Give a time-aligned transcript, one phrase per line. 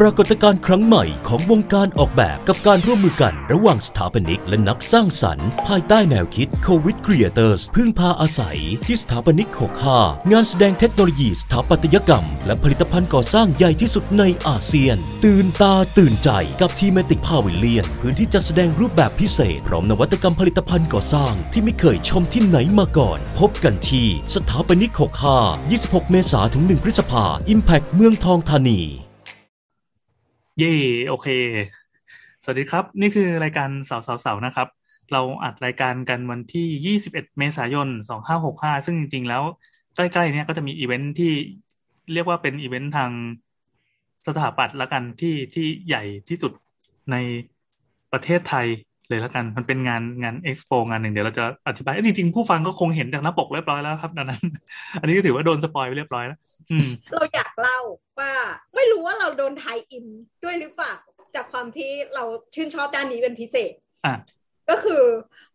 [0.00, 9.48] ปรากฏการณ์ครั้งใหม่ของวงการออกแบบกับการร่วมมือกันระหว่างสถาปนิกและนักสร้างสรรค์ ภายใต้แนวคิด Covid Creators พึ่งพาอาศัยที่สถาปนิก
[9.90, 16.30] 65 งานแสดงเทคโนโลยีสถาปัตยกรรม และผลิตภัณฑ์ก่อสร้างใหญ่ที่สุดในอาเซียน ตื่นตาตื่นใจ
[16.60, 24.92] กับทีเมติกพาวิเลียน พื้นที่จัดแสดงรูปแบบพิเศษ พร้อมนวัตกรรมผลิตภัณฑ์ก่อสร้าง ที่ไม่เคยชมที่ไหนมาก่อน พบกันที่สถาปนิก
[25.36, 27.24] 65 26 เมษายนถึง 1 พฤษภา
[27.54, 28.82] Impact เมืองทองธานี
[30.58, 30.66] เย่
[31.08, 31.26] โอเค
[32.42, 34.68] สวัสดีครับ นี่คือรายการเสาเสาเสานะครับ
[35.12, 37.88] เราอัดรายการกันวันที่ 21 เมษายน
[38.36, 39.42] 2565 ซึ่งจริง ๆ แล้ว
[39.94, 41.32] ใกล้ๆเนี้ยก็จะมีอีเวนท์ที่
[42.12, 43.10] เรียกว่าเป็นอีเวนท์ทาง
[44.26, 46.52] สถาปัตย์ละกันที่ที่ใหญ่ที่สุด
[47.10, 47.16] ใน
[48.12, 48.66] ประเทศไทย
[49.08, 54.42] เลยละกันมันเป็นงานงานเอ็กซ์โปงานหนึ่งเดี๋ยวเราจะอธิบายเอ้ยจริงๆผู้ฟังก็คงเห็นจากหน้าปกเรียบร้อยแล้วครับดังนั้น
[55.00, 56.38] อันนี้ก็ถือว่าโดน spoil ไปเรียบร้อยแล้ว
[56.70, 57.78] อืมเราอยากเล่า
[58.18, 58.32] ว่า
[58.74, 60.06] ไม่รู้ว่าเราโดน tie-in
[60.44, 60.94] ด้วยหรือเปล่า
[61.34, 62.24] จากความที่เรา
[62.54, 63.72] ชื่นชอบด้านนี้เป็นพิเศษ
[64.04, 64.14] อะ
[64.70, 65.02] ก็คือ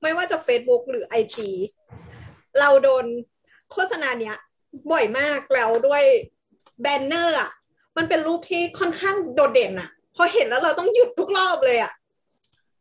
[0.01, 1.37] ไม่ว่าจะ Facebook หรือ IG
[2.59, 3.05] เราโดน
[3.71, 4.37] โฆษณาเนี้ย
[4.91, 6.03] บ่อยมากแล้วด้วย
[6.81, 7.51] แบนเนอร์อะ
[7.97, 11.91] มันเป็นรูปที่ค่อนข้างโดดเด่นอะ พอเห็นแล้วเราต้องหยุดทุกรอบเลยอะ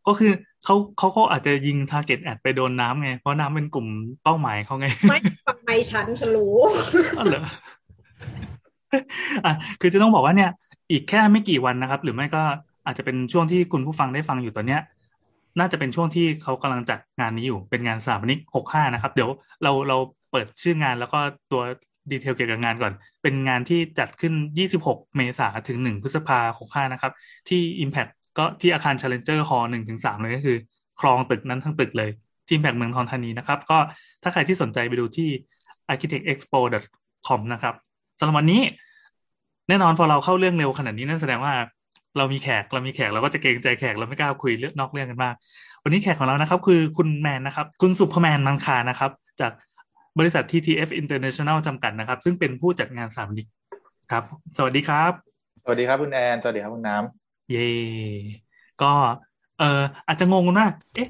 [0.06, 0.32] ก็คือ
[0.64, 3.86] เขาเขาก็อาจจะยิง target ad ไปโดนน้ำไง เพราะน้ำเป็นกลุ่ม
[4.22, 6.56] เป้าหมายเขาไง ไม่ฟังไม่ฉันฉันรู้
[7.18, 7.44] อ๋อเหรอ
[9.44, 10.50] อะคือจะต้องบอกว่าเนี่ย
[10.90, 12.42] อีกแค่ไม่กี่วันนะครับ หรือไม่ก็
[12.86, 14.80] อาจจะเป็นช่วงที่คุณผู้ฟังได้ฟังอยู่ตอนเนี้ย
[15.58, 19.30] น่าจะเป็นช่วงที่เขากำลังจัดงานนี้อยู่เป็นงานสถาปนิกหกห้านะครับ เดี๋ยว
[19.62, 19.96] เราเรา
[20.30, 21.18] เปิดชื่องานแล้วก็
[21.52, 21.62] ตัว
[22.10, 22.92] ดีเทลเกี่ยวกับงานก่อน
[23.22, 24.34] เป็นงานที่จัดขึ้น
[24.74, 27.12] 26 เมษาถึง 1 พฤษภาหกห้านะครับ
[27.48, 30.56] ที่ Impact ก็ที่อาคาร Challenger Hall หนึ่งถึงสามเลยก็คือ
[31.00, 32.10] คลองตึกนั้นทั้งตึกเลย
[32.46, 33.78] ที่ Impact เมืองทองธานีนะครับ ก็
[34.22, 35.28] ถ้าใครที่สนใจไปดูที่
[35.92, 37.74] architectexpo.com นะครับ
[38.18, 38.62] สำหรับวันนี้
[39.68, 41.54] แน่นอนพอเราเข้าเรื่องเร็วขนาดนี้นั่นแสดงว่า
[42.16, 45.34] เรามีแขกเรามีแขกเราก็จะเกรงใจแขกเราไม่กล้าคุยเรื่องนอกเรื่องกันมาก
[45.84, 49.10] วันนี้แขกของเรานะครับ คือคุณแมนนะครับ คุณสุภแมนมังคานะครับ
[49.40, 49.52] จาก
[50.18, 53.48] บริษัท TTF International จำกัดนะครับ ซึ่งเป็นผู้จัดงานสามนิก
[54.10, 54.24] ครับ
[54.56, 55.12] สวัสดีครับ
[55.64, 57.68] สวัสดีครับคุณแอน สวัสดีครับคุณน้ำ เย่
[58.82, 58.92] ก็
[59.58, 61.08] เอ่ออาจจะงงนว่าเอ๊ะ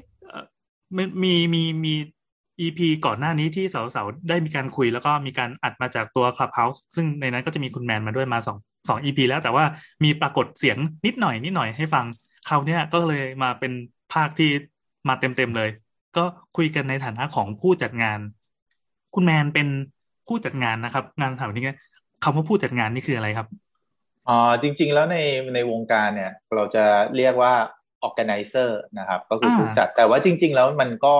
[0.97, 1.93] มีมีมีมี
[2.61, 8.57] EP ก่อนหน้านี้ที่สาวๆได้มีการคุยแล้วก็มีการอัดมาจากตัว Clubhouse ซึ่งในนั้นก็จะมีคุณแมนมาด้วยมาสอง
[8.89, 9.65] สอง EP แล้วแต่ว่า
[10.03, 12.05] มีปรากฏเสียงนิดหน่อยนิดหน่อยให้ฟัง
[12.47, 13.71] คราวเนี้ยก็เลยมาเป็น
[14.13, 14.49] ภาคที่
[15.07, 15.69] มาเต็มๆเลย
[16.17, 16.23] ก็
[16.57, 18.19] คุยกันในฐานะของผู้จัดงาน
[19.15, 19.67] คุณแมนเป็น
[20.27, 21.75] ผู้จัดงานนะครับ งานถามนี้
[22.23, 23.47] คำว่าผู้จัดงานนี่คืออะไรครับ
[24.29, 25.17] อ๋อจริง ๆ แล้วใน
[25.55, 26.85] ในวงการเนี่ย เราจะ
[27.17, 27.53] เรียกว่า
[28.07, 31.15] organizer นะครับ ก็คือผู้จัด แต่ว่าจริง ๆ แล้วมันก็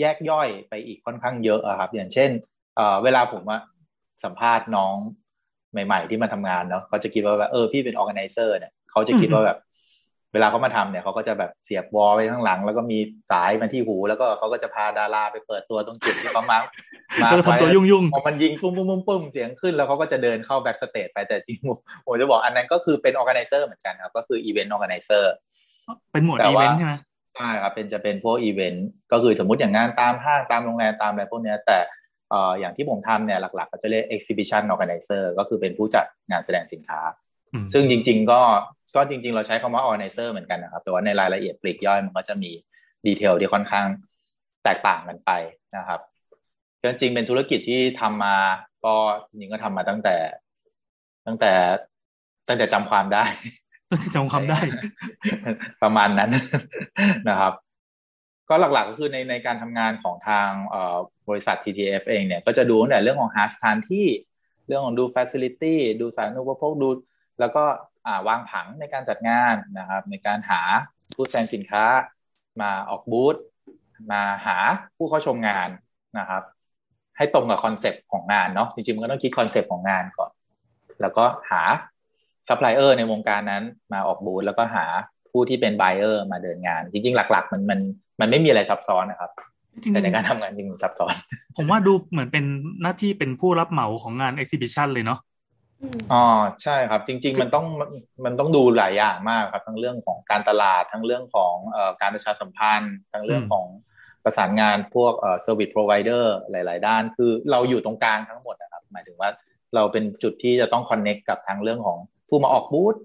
[0.00, 2.30] แยกย่อยไปอีกค่อนข้างเยอะอะครับ อย่างเช่น
[2.76, 3.60] เอ่อเวลาผมอะ
[4.24, 4.96] สัมภาษณ์น้อง
[5.72, 9.58] ใหม่ ๆ ที่มาทำงานเนาะเขาจะคิดว่าแบบเออพี่เป็น organizer เนี่ยเขาจะคิดว่าแบบ
[10.34, 12.98] เวลาเขามาทำเนี่ยเขาก็จะแบบเสียบวอไว้ข้างหลัง แล้วก็มี
[13.30, 16.58] สายมาที่หู แล้วก็เขาก็จะพาดาราไปเปิดตัวตรงจุดที่เขามา
[17.22, 25.24] มาก็ทำตัวยุ่งพอมันยิงปุ้มปุ้มปุ้มปุ้มเสียงขึ้นแล้วเขาก็จะเดินเข้า backstage ไปแต่จริงๆผมจะบอกอันนั้นก็คือเป็น organizer เหมือนกันครับ ก็คือ event organizer
[25.70, 26.94] ๆเป็นหมวดแต่อีว่าเวนต์ใช่ไหม
[27.36, 31.78] ใช่ครับเป็นจะเป็นพวกอีเวนต์ก็คือสมมติอย่างงานตามห้างตามโรงแรมตามอะไรพวกเนี้ยแต่
[32.30, 37.00] เอ่ออย่างที่ผมทำเนี่ยหลักๆ ก็จะเรียก exhibition organizer ก็คือเป็นผู้จัดงานแสดงสินค้า
[37.52, 38.40] อืมซึ่งจริง ๆ ก็
[38.94, 42.50] ก็จริง ๆ เราใช้คำว่า organizer เหมือนกันนะครับ แต่ว่าในรายละเอียดปลีกย่อยมันก็จะมี
[43.06, 43.86] ดีเทลที่ค่อนข้าง
[44.64, 45.30] แตกต่างกันไป
[45.76, 46.00] นะครับ
[46.80, 48.36] ก็จริงๆเป็นธุรกิจที่ทำมา
[48.84, 48.94] ก็
[49.28, 50.16] จริงๆก็ทำมาตั้งแต่
[51.26, 51.52] ตั้งแต่
[52.48, 53.24] ตั้งแต่จำความได้
[54.14, 54.60] จำความได้
[55.82, 56.30] ประมาณนั้น
[57.28, 57.52] นะครับ
[58.48, 60.96] ก็หลักๆก็คือในในการทำงานของทางเอ่อ
[61.28, 64.06] บริษัท TTF เองเนี่ย ก็จะดูตั้งแต่เรื่องของหาสถานที่
[64.66, 66.88] เรื่องของดู facility ดูสาธารณูปโภคดู
[67.40, 67.93] แล้วก็อ่า
[68.28, 70.60] วางผังในการจัดงานนะครับ ในการหา
[71.14, 71.84] ผู้แสดงสินค้า
[72.60, 73.36] มาออกบูธ
[74.12, 74.58] มาหา
[74.96, 75.68] ผู้เข้าชมงาน
[76.18, 76.42] นะครับ
[77.16, 80.30] ให้ตรงกับคอนเซปต์ของงานเนาะจริงๆมันก็ต้องคิดคอนเซปต์ของงานก่อน
[81.00, 81.62] แล้วก็หา
[82.48, 83.62] ซัพพลายเออร์ในวงการนั้น
[83.92, 84.86] มาออกบูธแล้วก็หา
[85.30, 87.80] ผู้ที่เป็น buyer มาเดินงาน จริง ๆ หลัก ๆ มันมัน
[88.20, 89.30] มันไม่มีอะไรซับซ้อนนะครับ
[89.72, 92.44] จริงแต่ในการทำงานจริงๆซับซ้อนๆผมว่าดูเหมือนเป็น
[92.82, 95.18] หน้าที่เป็นผู้รับเหมาของงาน exhibition เลยเนาะ
[96.12, 96.24] อ๋อ
[96.62, 97.66] ใช่ครับ จริง ๆ มันต้อง
[98.24, 103.66] มันต้องดูหลายอย่างมากครับ ทั้งเรื่องของการตลาดทั้งเรื่องของเอ่อการประชาสัมพันธ์ ทั้งเรื่องของ
[104.24, 109.28] ประสานงานพวกเอ่อ service provider หลาย ๆ ด้าน คือเราอยู่ตรงกลางทั้งหมดนะครับ หมายถึงว่า
[109.74, 111.98] เราเป็นจุดที่จะต้อง connect กับทางเรื่องของ
[112.28, 112.96] ผู้มาออกบูธ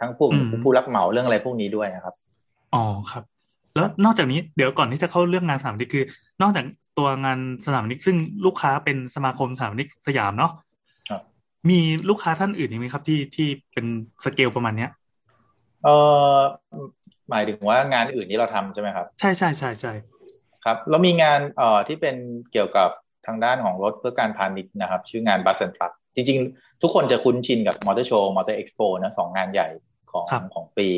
[0.00, 2.14] ทั้งผู้อืมผู้รับเหมาเรื่องอะไรพวกนี้ด้วยนะครับ
[2.74, 3.24] อ๋อครับ
[3.74, 6.04] แล้วนอกจากนี้เดี๋ยวก่อนที่จะเข้าเรื่องงานสถามนิกคือ
[6.42, 6.64] นอกจาก
[6.98, 8.16] ตัวงานสถามนิกซึ่ง
[8.46, 10.71] ลูกค้าเป็นสมาคมสถามนิกสยามเนาะครับ
[11.70, 13.86] มีลูกค้าท่านอื่นอีกไหมครับที่ที่เป็น
[14.24, 14.90] สเกลประมาณเนี้ย
[15.84, 15.88] เอ
[16.34, 16.36] อ
[17.30, 19.92] หมายถึงว่างานอื่นที่เราทำใช่ไหมครับ ใช่ใช่ใช่ใช่
[20.64, 22.16] ครับแล้วมีงานเอ่อที่เป็น
[22.52, 22.90] เกี่ยวกับ
[23.26, 29.68] ทางด้านของรถเพื่อการพาณิชย์นะครับ ชื่องาน Bus and Truck จริง ๆ ทุกคนจะคุ้นชินกับ Motor Show Motor Expo นะสองงานใหญ่
[30.12, 30.24] ของ
[30.54, 30.88] ของปี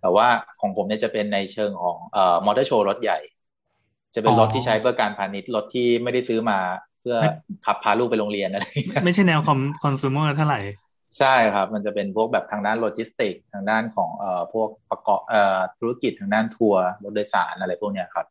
[0.00, 0.26] แต่ว่า
[0.60, 3.18] ของผมเนี่ยจะเป็นในเชิงของเอ่อ Motor Show รถใหญ่
[4.14, 6.58] จะเป็นรถที่ใช้เพื่อการพาณิชย์รถที่ไม่ได้ซื้อมา
[7.02, 7.16] เพื่อ
[7.66, 8.64] ขับพาลูกไปโรงเรียนอะไร
[9.04, 10.60] ไม่ใช่แนวคอมคอน sumer เท่าไหร่
[11.18, 18.26] ใช่ครับ มันจะเป็นพวกแบบทางด้านโลจิสติก ทางด้านของเอ่อพวกประกอบเอ่อธุรกิจทางด้านทัวร์รถโดยสารอะไรพวกเนี้ยครับ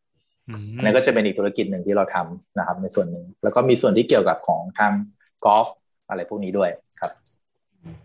[0.50, 4.91] อืมอันนี้ก็จะเป็นอีกธุรกิจหนึ่งที่เราทำนะครับ ในส่วนหนึ่งแล้วก็มีส่วนที่เกี่ยวกับของทาง
[5.45, 5.68] กอล์ฟ
[6.09, 6.69] อะไรพวกนี้ด้วย
[7.00, 7.12] ครับ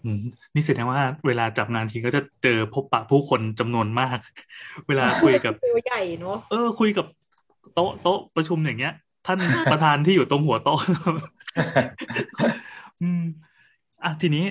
[0.04, 0.18] อืม
[0.54, 4.18] นี่แสดงว่าเวลาจับงานทีก็จะเจอพบปะผู้คนจำนวนมาก
[4.88, 7.06] เวลาคุยกับตัวใหญ่เนาะเออคุยกับ
[7.74, 8.94] โต๊ะโต๊ะประชุมอย่างเงี้ย
[9.26, 9.38] ท่าน
[9.73, 10.81] ประธานที่อยู่ตรงหัวโต๊ะ
[13.02, 13.23] อืม
[14.05, 14.44] อะทีนี้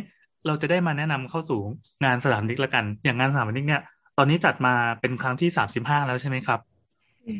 [0.47, 1.59] เราจะได้มาแนะนำเข้าสู่
[2.05, 3.81] งานสถาปนิกละกัน อย่างงานสถาปนิกเนี่ย
[4.17, 6.59] ตอนนี้จัดมาเป็นครั้งที่สามสิบห้าแล้วใช่ไหมครับ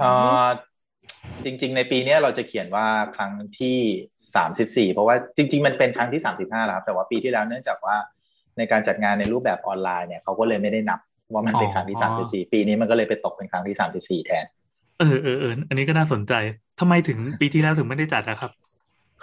[0.01, 0.11] อ่
[0.43, 0.45] อ
[1.45, 3.77] จริง ๆ ในปีนี้เราจะเขียนว่าครั้งที่
[4.35, 7.95] สามสิบสี่เพราะว่าจริง ๆ มันเป็นครั้งที่สามสิบห้าแล้วครับแต่ว่าปีที่แล้วเนื่องจากว่า
[8.57, 10.99] ในการจัดงานในรูปแบบออนไลน์เนี่ยเขาก็เลยไม่ได้นับ
[11.33, 14.45] ว่ามันเป็นครั้งที่สามสิบสี่ปีนี้มันก็เลยไปตกเป็นครั้งที่สามสิบสี่แทน
[14.99, 16.33] เออเออเอออันนี้ก็น่าสนใจ
[16.79, 18.51] ทำไมถึงปีที่แล้วถึงไม่ได้จัดอะครับ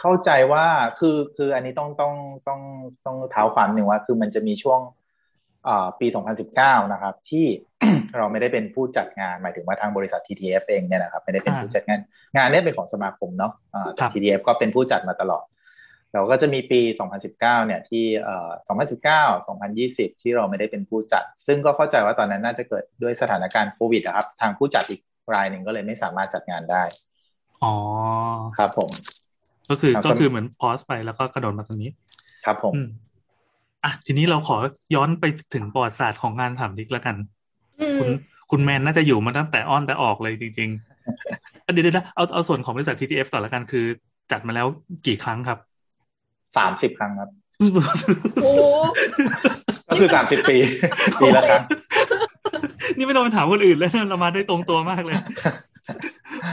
[0.01, 0.67] เข้าใจว่า
[0.99, 2.15] คือคืออันนี้ต้องต้อง
[2.49, 2.61] ต้อง
[3.07, 4.81] ต้องเท้าความหนึ่งว่า คือมันจะมีช่วง
[5.69, 6.07] อ่าปี
[6.51, 7.47] 2019 นะครับ ที่
[8.17, 12.01] เราไม่ได้เป็นผู้จัดงานหมายถึงว่าทางบริษัท TTF เองเนี่ยนะครับไม่ได้เป็นอ่าผู้จัดงาน
[12.37, 15.45] งานเนี้เป็นของสมาคมเนาะอ่าครับ TTF ก็เป็นผู้จัดมาตลอด
[16.15, 16.81] เราก็จะมีปี
[17.29, 18.51] 2019 เนี่ยที่เอ่อ
[19.39, 19.47] 2019
[19.77, 25.01] 2020 ที่เราไม่ได้เป็นผู้จัด ซึ่งก็เข้าใจว่าตอนนั้นน่าจะเกิดด้วยสถานการณ์โควิดนะครับ ทางผู้จัดอีก
[25.35, 26.83] รายหนึ่งก็เลยไม่สามารถจัดงานได้
[27.65, 27.75] อ๋อ
[28.59, 28.91] ครับผม
[29.71, 31.91] ก็คือครับก็คือเหมือนพอสไปแล้วก็กระโดดมาตรงนี้
[32.45, 32.89] ครับผมอืม
[33.85, 34.57] อะ ทีนี้เราขอ
[34.95, 35.25] ย้อนไป
[35.55, 37.17] ถึงประวัติศาสตร์ของงานถามดิกแล้วกัน
[37.81, 38.09] อืมคุณ
[38.51, 43.85] คุณแมนน่าจะอยู่มาตั้งแต่อ้อนแต่ออกเลยจริงๆอะเดี๋ยวเดี๋ยวนะเอาเอาส่วนของบริษัท TTF ก่อนละกันคือ
[44.31, 44.67] จัดมาแล้ว
[45.07, 45.59] กี่ครั้งครับ
[46.57, 47.31] สามสิบครั้งครับ
[48.43, 48.51] โอ้
[49.89, 50.57] ก็คือสามสิบปี
[51.21, 51.63] ปีละครั้ง
[52.97, 55.17] นี่ไม่ต้องไปถามคนอื่นแล้วนะเรามาได้ตรงตัวมากเลย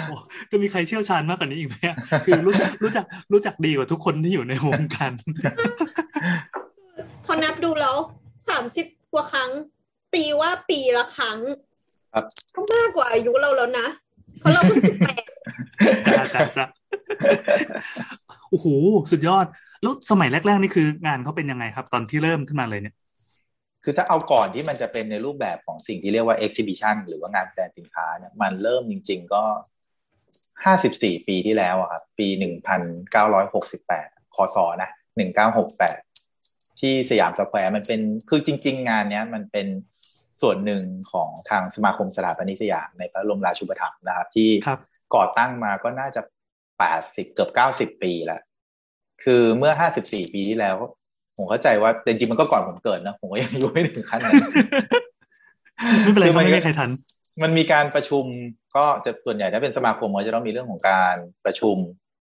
[0.08, 0.16] โอ้
[0.52, 1.96] จะมีใครเชี่ยวชาญมากกว่านี้อีกไหมอะ
[2.26, 2.54] คือรู้
[2.84, 5.12] รู้จักรู้จักดีกว่าทุกคนที่อยู่ในวงการ
[7.26, 7.96] พอนับดูแล้ว
[8.50, 9.50] สามสิบกว่าครั้ง
[10.14, 11.40] ตีว่าปีละครั้ง
[12.14, 13.88] ครับก็มากกว่าอายุเราแล้วนะ
[14.40, 15.24] เพราะเราเพิ่งสิบแปด
[16.08, 16.66] จ้าจ้าจ้า
[18.50, 18.68] โอ้โห
[19.12, 19.46] สุดยอด
[19.82, 22.96] แล้วสมัยแรก ๆ นี่คืองานเขาเป็นยังไงครับ ตอนที่เริ่มขึ้นมาเลยเนี่ย
[23.84, 29.44] คือถ้าเอาก่อนที่มันจะเป็นในรูปแบบของสิ่งที่เรียกว่า exhibition หรือว่างานแสดงสินค้าเนี่ยมันเริ่มจริง ๆ ก็
[30.66, 32.82] ห้าสิบสี่ปีที่แล้วอะครับ ปีหนึ่งพัน
[33.12, 36.00] เก้าร้อยหกสิบแปดคศนะหนึ่งเก้าหกแปด
[36.80, 39.68] ที่สยามสแควร์มันเป็นคือจริง ๆ งานเนี้ยมันเป็น
[40.42, 44.80] ส่วนหนึ่งของทางสมาคมสถาปนิกสยามในพระบรมราชูปถัมภ์นะครับ ที่ครับ
[45.16, 46.22] ก่อตั้งมาก็น่าจะ
[46.80, 48.42] แปดสิบเกือบเก้าสิบปีแล้ว
[49.24, 50.76] คือเมื่อห้าสิบสี่ปีที่แล้ว
[51.40, 54.34] ผมเข้าใจว่าแต่จริงๆมันก็ก่อนผมเกิดนะผมก็ยังอายุไม่ถึงขั้นนั้น
[56.04, 56.90] ไม่เป็นไรคือเขามันไม่มีใครทัน
[57.44, 58.24] มันมีการประชุม
[58.76, 61.16] ก็จะส่วนใหญ่ถ้าเป็นสมาคมก็จะต้องมีเรื่องของการ
[61.46, 61.78] ประชุม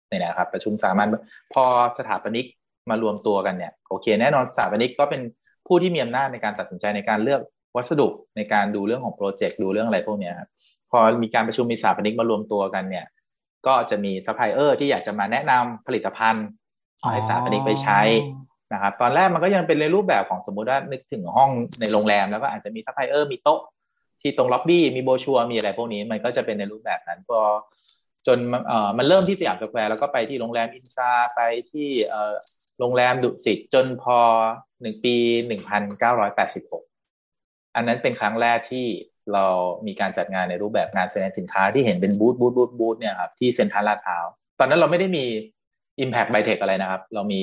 [0.08, 1.08] เนี่ยนะครับ ประชุมสามัญ
[1.54, 1.64] พอ
[1.98, 2.46] สถาปนิก
[2.90, 5.22] มารวมตัวกันเนี่ยโอเค แน่นอนสถาปนิกก็เป็น
[5.68, 7.42] ผู้ที่มีอำนาจในการตัดสินใจในการเลือก
[7.76, 10.50] วัสดุในการดูเรื่องของโปรเจกต์ดูเรื่องอะไรพวกเนี้ยครับ
[10.92, 13.06] พอมีการประชุมมีสถาปนิกมารวมตัวกันเนี่ย
[13.68, 16.46] ก็จะมีซัพพลายเออร์ที่อยากจะมาแนะนำผลิตภัณฑ์
[17.12, 18.00] ให้สถาปนิกไปใช้
[18.74, 21.50] นะครับตอนแรกมันก็ยังเป็นในรูปแบบของสมมุติว่านึกถึงห้อง
[21.82, 23.62] ในโรงแรมแล้วก็อาจจะมีซัพพลายเออร์มีโต๊ะ
[24.22, 27.40] ที่ตรงล็อบบี้มีโบรชัวร์มีอะไรพวกนี้มันก็จะเป็นในรูปแบบนั้นพอ
[28.28, 32.34] จนมันเอ่อมันเริ่มที่สยามสแควร์แล้วก็ไปที่โรงแรมอินทราไปที่เอ่อ
[32.80, 34.18] โรงแรมดุสิตจนพอ
[34.82, 35.16] หนึ่งปี
[35.48, 36.84] หนึ่งพันเก้าร้อยแปดสิบหก
[37.76, 38.86] อันนั้นเป็นครั้งแรกที่
[39.34, 39.46] เรา
[39.88, 44.26] มีการจัดงานในรูปแบบงานแสดงสินค้าที่เห็นเป็นบูธบูธบูธบูธเนี่ยครับที่เซ็นทรัลลาดพร้าว
[44.60, 45.26] ตอนนั้นเราไม่ได้มี
[46.04, 47.42] Impact ไบเทค อะไรนะครับ เรามี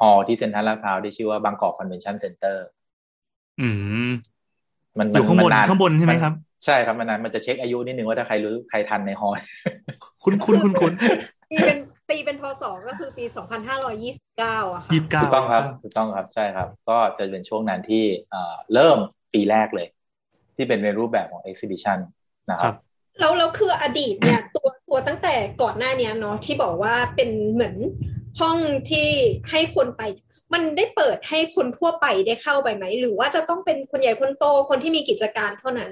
[0.00, 2.64] hall ที่เซ็นทรัลลาดพร้าวที่ชื่อว่าบางกอกคอนเวนชั่นเซ็นเตอร์
[3.60, 3.68] อื
[4.08, 4.10] ม
[4.98, 6.32] มันอยู่ข้างบนมันข้างบนใช่ไหมครับ
[6.64, 9.32] ใช่ครับมันนานมันจะเช็คอายุนิดนึงว่าถ้าใครรู้ใครทันใน hall
[10.24, 10.92] คุณคุณคุณคุณ
[11.50, 11.78] ตีเป็น
[12.10, 18.98] ตีเป็นพศก็คือปีสองพันห้าร้อยยี่สิบเก้าอะค่ะยี่สิบเก้าถูกต้องครับถูกต้องครับใช่ครับ ก็จะเป็นช่วงนั้นที่เอ่อเริ่ม
[19.34, 19.88] ปีแรกเลย
[20.56, 21.98] ที่เป็นในรูปแบบของ exhibition
[22.50, 22.76] นะคครัรับบ
[23.20, 27.74] แล้วแล้วคืออดีตเนี่ยตัวตัวตั้งแต่ก่อนหน้าเนี้ยเนาะที่บอกว่าเป็นเหมือน
[28.40, 28.58] ห้อง
[28.90, 29.08] ที่
[29.50, 30.02] ให้คนไป
[30.54, 35.90] มันได้เปิดให้คนทั่วไปได้เข้าไปไหม หรือว่าจะต้องเป็นคนใหญ่คนโตคนที่มีกิจการเท่านั้น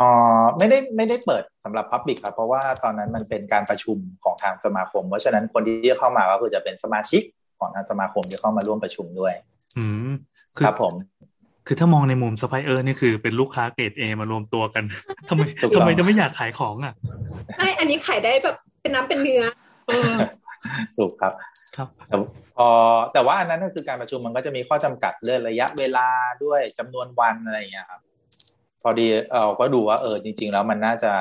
[0.00, 0.10] อ๋อ
[0.58, 7.22] ไม่ได้ไม่ได้เปิดสำหรับ public ครับเพราะว่าตอนนั้นมันเป็นการประชุมของทางสมาคม เพราะฉะนั้นคนที่จะเข้ามาก็คือจะเป็นสมาชิก
[7.58, 9.34] ของทางสมาคมที่เข้ามาร่วมประชุมด้วย
[9.78, 10.10] อืม
[10.58, 10.94] ครับผม
[11.66, 14.84] คือถ้ามองในมุมซัพพลายเออร์นี่คือเป็นลูกค้าเกรดเอมารวมตัวกัน
[15.28, 16.94] ทำไมถูกต้องทำไมจะไม่อยากขายของอะ
[17.56, 19.42] ใช่อันนี้ขายได้แบบเป็นน้ำเป็นเนื้อ
[19.86, 20.12] เออ
[20.96, 21.32] ถูกครับ
[21.80, 22.16] ครับแต่
[22.56, 22.68] พอ
[23.12, 26.08] แต่ว่าอันนั้นก็คือการประชุมมันก็จะมีข้อจำกัดเรื่องระยะเวลา
[26.44, 28.00] ด้วยจำนวนวันอะไรอย่างเงี้ยครับ
[28.82, 31.12] พอดีเออก็ดูว่าเออจริง ๆ แล้วมันน่าจะ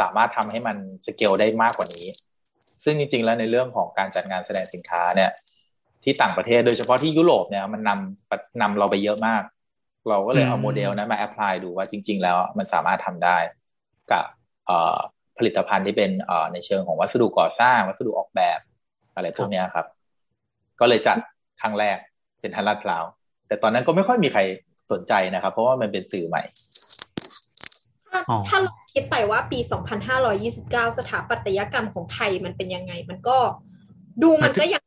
[0.00, 0.76] สามารถทำให้มัน
[1.06, 2.06] สเกลได้มากกว่านี้
[2.84, 5.30] ซึ่งจริง ๆ แล้วในเรื่องของการจัดงานแสดงสินค้าเนี่ย
[6.04, 9.42] ที่ต่างประเทศโดยเฉพาะที่ยุโรปเนี่ยมันนำนำเราไปเยอะมาก
[10.08, 13.38] เราก็เลยเอาโมเดลนั้นมา apply ดูว่าจริง ๆ แล้วมันสามารถทำได้
[14.12, 14.24] กับ
[15.38, 16.10] ผลิตภัณฑ์ที่เป็น
[16.52, 18.58] ในเชิงของวัสดุก่อสร้าง วัสดุออกแบบ
[19.18, 19.86] อะไรพวกเนี้ยครับ
[20.80, 21.18] ก็เลยจัด
[21.60, 21.98] ครั้งแรก
[22.40, 23.04] เซ็นทรัลลาดพร้าว
[23.48, 24.40] แต่ตอนนั้นก็ไม่ค่อยมีใคร
[24.92, 26.42] สนใจนะครับ เพราะว่ามันเป็นสื่อใหม่
[28.12, 29.58] ถ้าอ๋อถ้าเราคิดไปว่าปี
[30.28, 33.38] 2529 สถาปัตยกรรมของไทยมันเป็นยังไง มันก็
[34.22, 34.82] ดูมันก็ยัง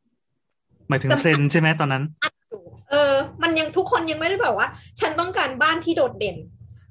[0.90, 4.68] หมายถึงเทรนด์ใช่ไหมตอนนั้นอัดอยู่เออ มันยังทุกคนยังไม่ได้แบบว่า
[5.00, 6.38] ฉันต้องการบ้านที่โดดเด่น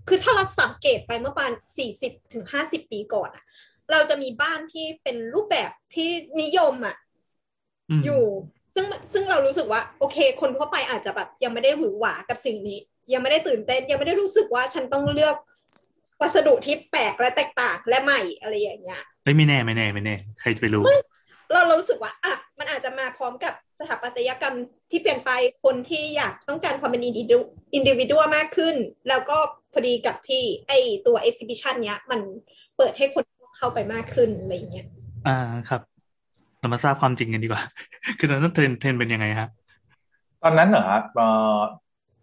[0.09, 1.55] คือถ้าเราสังเกตไปเมื่อประมาณ
[1.93, 3.45] 40ถึง50ปีก่อนอะ
[3.91, 6.11] เราจะมีบ้านที่เป็นรูปแบบที่
[6.43, 6.97] นิยมอะ
[7.91, 8.23] อืมอยู่
[8.75, 12.79] ซึ่งซึ่งเรารู้สึกว่า โอเค คนทั่วไปอาจจะแบบ ยังไม่ได้หวือหวากับสิ่งนี้
[13.13, 15.37] ยังไม่ได้ตื่นเต้น ยังไม่ได้รู้สึกว่าฉันต้องเลือก
[16.21, 20.85] วัสดุที่แปลกและแตกต่างและใหม่อะไรอย่างเงี้ยเอ้ยไม่แน่ไม่แน่ไม่แน่ ใครจะไปรู้
[21.53, 24.57] เราเรารู้สึกว่าอะมันอาจจะมาพร้อมกับสถาปัตยกรรม
[24.91, 25.31] ที่เปลี่ยนไป
[25.65, 28.77] คนที่อยากต้องการความเป็น indivi- individual มากขึ้น
[29.09, 29.39] แล้วก็
[29.73, 30.73] พอดีกับที่ไอ
[31.07, 32.21] ตัว exhibition เนี้ย มัน
[32.77, 33.25] เปิดให้คน
[33.59, 34.87] เข้าไปมากขึ้นอะไรอย่างเงี้ย
[35.27, 35.81] อ่าครับ
[36.61, 37.63] เรามาทราบความจริงกันดีกว่า
[38.19, 39.49] คือตอนนั้นเทรนด์เทรนด์เป็นยังไงฮะ
[40.43, 41.27] ตอนนั้นเหรอครับเอ่
[41.57, 41.59] อ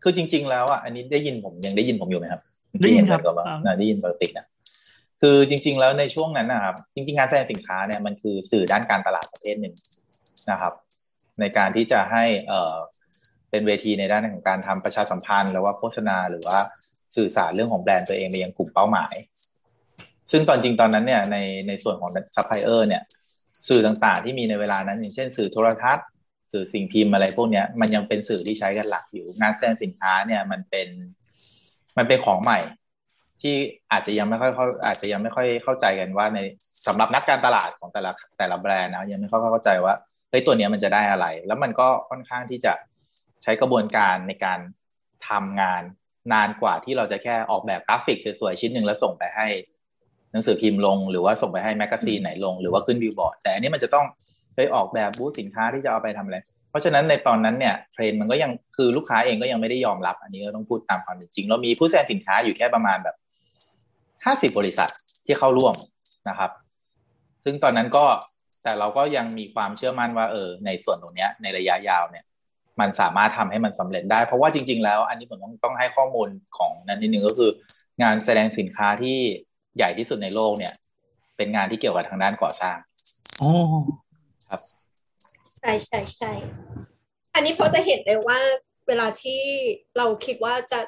[0.03, 2.41] คือจริง ๆ แล้วอะ อันนี้ได้ยินผมยังได้ยินผมอยู่ไหมครับ
[2.83, 4.45] ได้ยินครับเมื่อกี้เห็นเหมือนกับว่าอ่าได้ยินปกตินะ
[5.21, 9.73] คือจริง ๆ แล้วในช่วงนั้นนะครับ จริง ๆ งานแสดงสินค้าเนี่ยมันคือสื่อด้านการตลาดประเภทหนึ่ง
[10.51, 10.73] นะครับ
[11.39, 12.75] ในการที่จะให้เอ่อ
[13.49, 16.57] เป็นเวทีในด้านของการทำประชาสัมพันธ์หรือว่าโฆษณาหรือว่า
[17.15, 19.15] สื่อสารเรื่องของแบรนด์ตัวเองไปยังกลุ่มเป้าหมาย
[20.31, 23.01] ซึ่งตอนจริงตอนนั้นเนี่ยในในส่วนของซัพพลายเออร์เนี่ย
[23.69, 26.05] สื่อต่างๆ ที่มีในเวลานั้นอย่างเช่น สื่อโทรทัศน์
[26.51, 30.87] สื่อสิ่งพิมพ์อะไรพวกเนี้ยมันยังเป็นสื่อที่ใช้กันหลักอยู่ งานแสดงสินค้าเนี่ยมันเป็น
[31.97, 32.59] มันเป็นของใหม่
[33.41, 33.55] ที่
[33.91, 36.39] อาจจะยังไม่ค่อยเข้าอาจจะยังไม่ค่อยเข้าใจกันว่าใน
[36.85, 39.93] สำหรับนักการตลาดของแต่ละแต่ละแบรนด์นะยังไม่ค่อยเข้าใจว่า
[40.29, 42.73] เฮ้ยตัวเนี้ยมันจะได้อะไร แล้วมันก็ค่อนข้างที่จะ
[43.43, 44.59] ใช้กระบวนการในการ
[45.29, 45.81] ทำงาน
[46.33, 49.47] นานกว่าที่เราจะแค่ออกแบบกราฟิกสวยๆชิ้นหนึ่งแล้วส่งไปให้
[50.37, 54.05] หนังสือพิมพ์ลงหรือว่าส่งไปให้แมกกาซีนไหนลงหรือว่าขึ้นบิลบอร์ดแต่อันนี้มันจะต้อง
[54.55, 56.37] ไปออกแบบบูธสินค้าที่จะเอาไปทำอะไร
[56.69, 63.15] เพราะฉะนั้นในตอนนั้นเนี่ยเทรนด์มันก็ยังคือลูกค้าเองก็ยังไม่ได้ยอมรับ อันนี้ก็ต้องพูดตามความเป็นจริง เรามีผู้แสดงสินค้าอยู่แค่ประมาณแบบ
[64.25, 64.89] ห้าสิบบริษัท
[65.25, 65.75] ที่เข้าร่วม
[66.29, 66.51] นะครับ
[67.43, 68.05] ซึ่งตอนนั้นก็
[68.63, 72.23] แต่เราก็ยังมีความเชื่อมั่นว่าเออในส่วนตรงเนี้ยในระยะยาวเนี่ย
[72.79, 77.51] มันสามารถทำให้มันสำเร็จได้ เพราะว่าจริง ๆ แล้ว อันนี้ผมต้องต้องให้ข้อมูลของนั้นนิดนึงก็คือ
[78.01, 79.17] งานแสดงสินค้าที่
[79.77, 80.73] ใหญ่ที่สุดในโลกเนี่ย
[81.37, 82.77] เป็นงานที่เกี่ยวกับทางด้านก่อสร้าง
[83.39, 83.51] โอ้
[84.49, 84.61] ครับ
[85.59, 86.31] ใช่ใช่ใช่
[87.33, 88.39] อันนี้พอจะเห็นเลยว่า
[88.87, 89.41] เวลาที่
[89.97, 90.79] เราคิดว่าจะ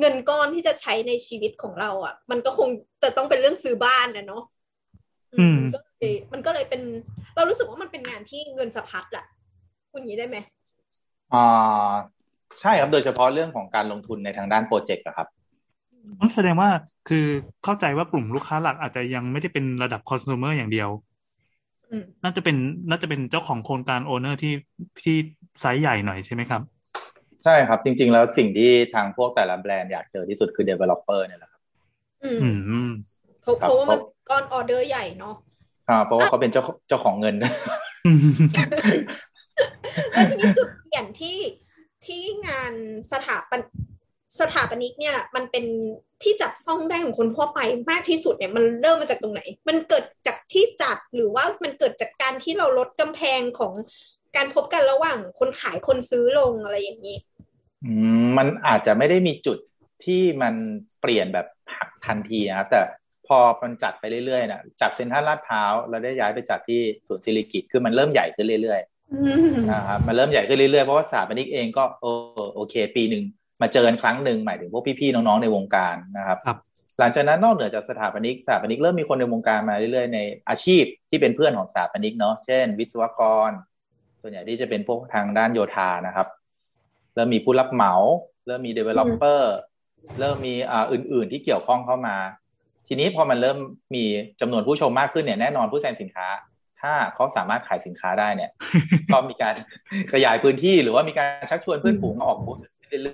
[0.00, 2.68] เงินก้อนที่จะใช้ในชีวิตของเราอะ มันก็คง
[3.02, 4.44] จะต้องเป็นเรื่องซื้อบ้านนะเนาะ
[5.34, 6.82] อืมก็เลยมันก็เลยเป็น
[7.36, 9.26] เรารู้สึกว่ามันเป็นงานที่เงินสะพัดแหละ
[9.92, 10.36] คุณอย่างนี้ได้ไหม
[11.34, 11.92] อ่า
[12.60, 15.28] ใช่ครับโดยเฉพาะเรื่องของการลงทุนในทางด้าน project อะครับ
[16.20, 16.70] นั่นแสดงว่า
[17.08, 17.24] คือ
[17.64, 20.88] เข้าใจว่ากลุ่มลูกค้าหลักอาจจะยังไม่ได้เป็นระดับคอน sumer อย่างเดียว
[21.90, 22.56] อืมน่าจะเป็น
[22.90, 24.54] น่าจะเป็นเจ้าของโครงการ owner ที่
[25.02, 25.16] ที่
[25.60, 26.62] ไซส์ใหญ่หน่อยใช่ไหมครับ
[27.44, 31.60] ใช่ครับ จริง ๆ แล้วสิ่งที่ทางพวกแต่ละแบรนด์อยากเจอที่สุดคือ developer เนี่ยแหละครับ
[32.24, 32.90] อืมอืม
[33.42, 35.34] เพราะครับเพราะว่ามันเพราะก้อนออเดอร์ใหญ่เนาะ
[35.88, 37.48] อ่าเพราะว่าเขาเป็นเจ้าเจ้าของเงินแล้
[40.22, 41.38] วทีนี้จุดเปลี่ยนที่
[42.06, 42.72] ที่งาน
[43.12, 43.60] สถาปัน
[44.40, 45.64] สถาปนิกเนี่ยมันเป็น
[46.22, 47.60] ที่จับต้องได้ของคนทั่วไป
[47.90, 53.72] มากที่สุดเนี่ยมันเริ่มมาจากตรงไหน มันเกิดจากที่จัดหรือว่ามันเกิดจากการที่เราลดกำแพงของ
[54.36, 57.16] การพบกันระหว่างคนขายคนซื้อลงอะไรอย่างนี้
[58.36, 59.58] มันอาจจะไม่ได้มีจุด
[60.04, 60.54] ที่มัน
[61.00, 61.46] เปลี่ยนแบบ
[61.76, 62.80] หักทันทีนะครับแต่
[63.26, 72.06] พอมันจัดไปเรื่อยๆนะจากเซ็นทรัลลาดพร้าวเราได้ย้ายไปจัดที่สวนสิริกิตคือมันเริ่มใหญ่ขึ้นเรื่อยๆนะครับมันเริ่มใหญ่ขึ้นเรื่อยๆเพราะว่าสถาปนิกเองก็โอ
[72.54, 73.24] โอเค ปีหนึ่ง
[73.62, 76.58] มาเจอกันครั้งหนึ่งหมายถึงพวกพี่ๆน้องๆในวงการนะครับครับ
[76.98, 83.50] หลังจากนั้นนอกเหนือจากสถาปนิกสถาปนิกเริ่มมีคนในวงการมาเรื่อยๆในอาชีพที่เป็นเพื่อนของสถาปนิกเนาะเช่น วิศวกร
[84.20, 86.28] ส่วนใหญ่ที่จะเป็นพวกทางด้านโยธานะครับ
[87.14, 87.94] เริ่มมีผู้รับเหมา
[88.46, 89.42] เริ่มมี developer
[90.18, 92.16] เริ่มมีอ่าอื่น ๆ ที่เกี่ยวข้องเข้ามา
[92.88, 93.58] ทีนี้พอมันเริ่ม
[93.94, 94.04] มี
[94.40, 96.28] จำนวนผู้ชมมากขึ้นเนี่ยแน่นอนผู้แสดงสินค้า
[96.80, 98.50] ถ้าเขาสามารถขายสินค้าได้เนี่ย
[99.12, 99.54] ก็มีการ
[100.12, 102.58] ขยายพื้นที่หรือว่ามีการชักชวนเพื่อนฝูงมาออกบูธ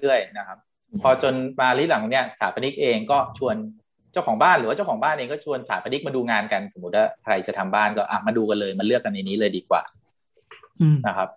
[0.01, 0.59] เรื่อยๆนะครับ
[1.03, 3.57] พอจนมาลิหลังเนี่ยสถาปนิกเองก็ชวน
[4.13, 9.83] เจ้าของบ้านหรือว่าเจ้าของบ้านเองก็ชวนสถาปนิกมาดูงานกันสมมติว่าใครจะทำบ้านก็อะมาดูกันเลยมาเลือกกันในนี้เลยดีกว่า
[10.81, 11.29] อืมนะครับ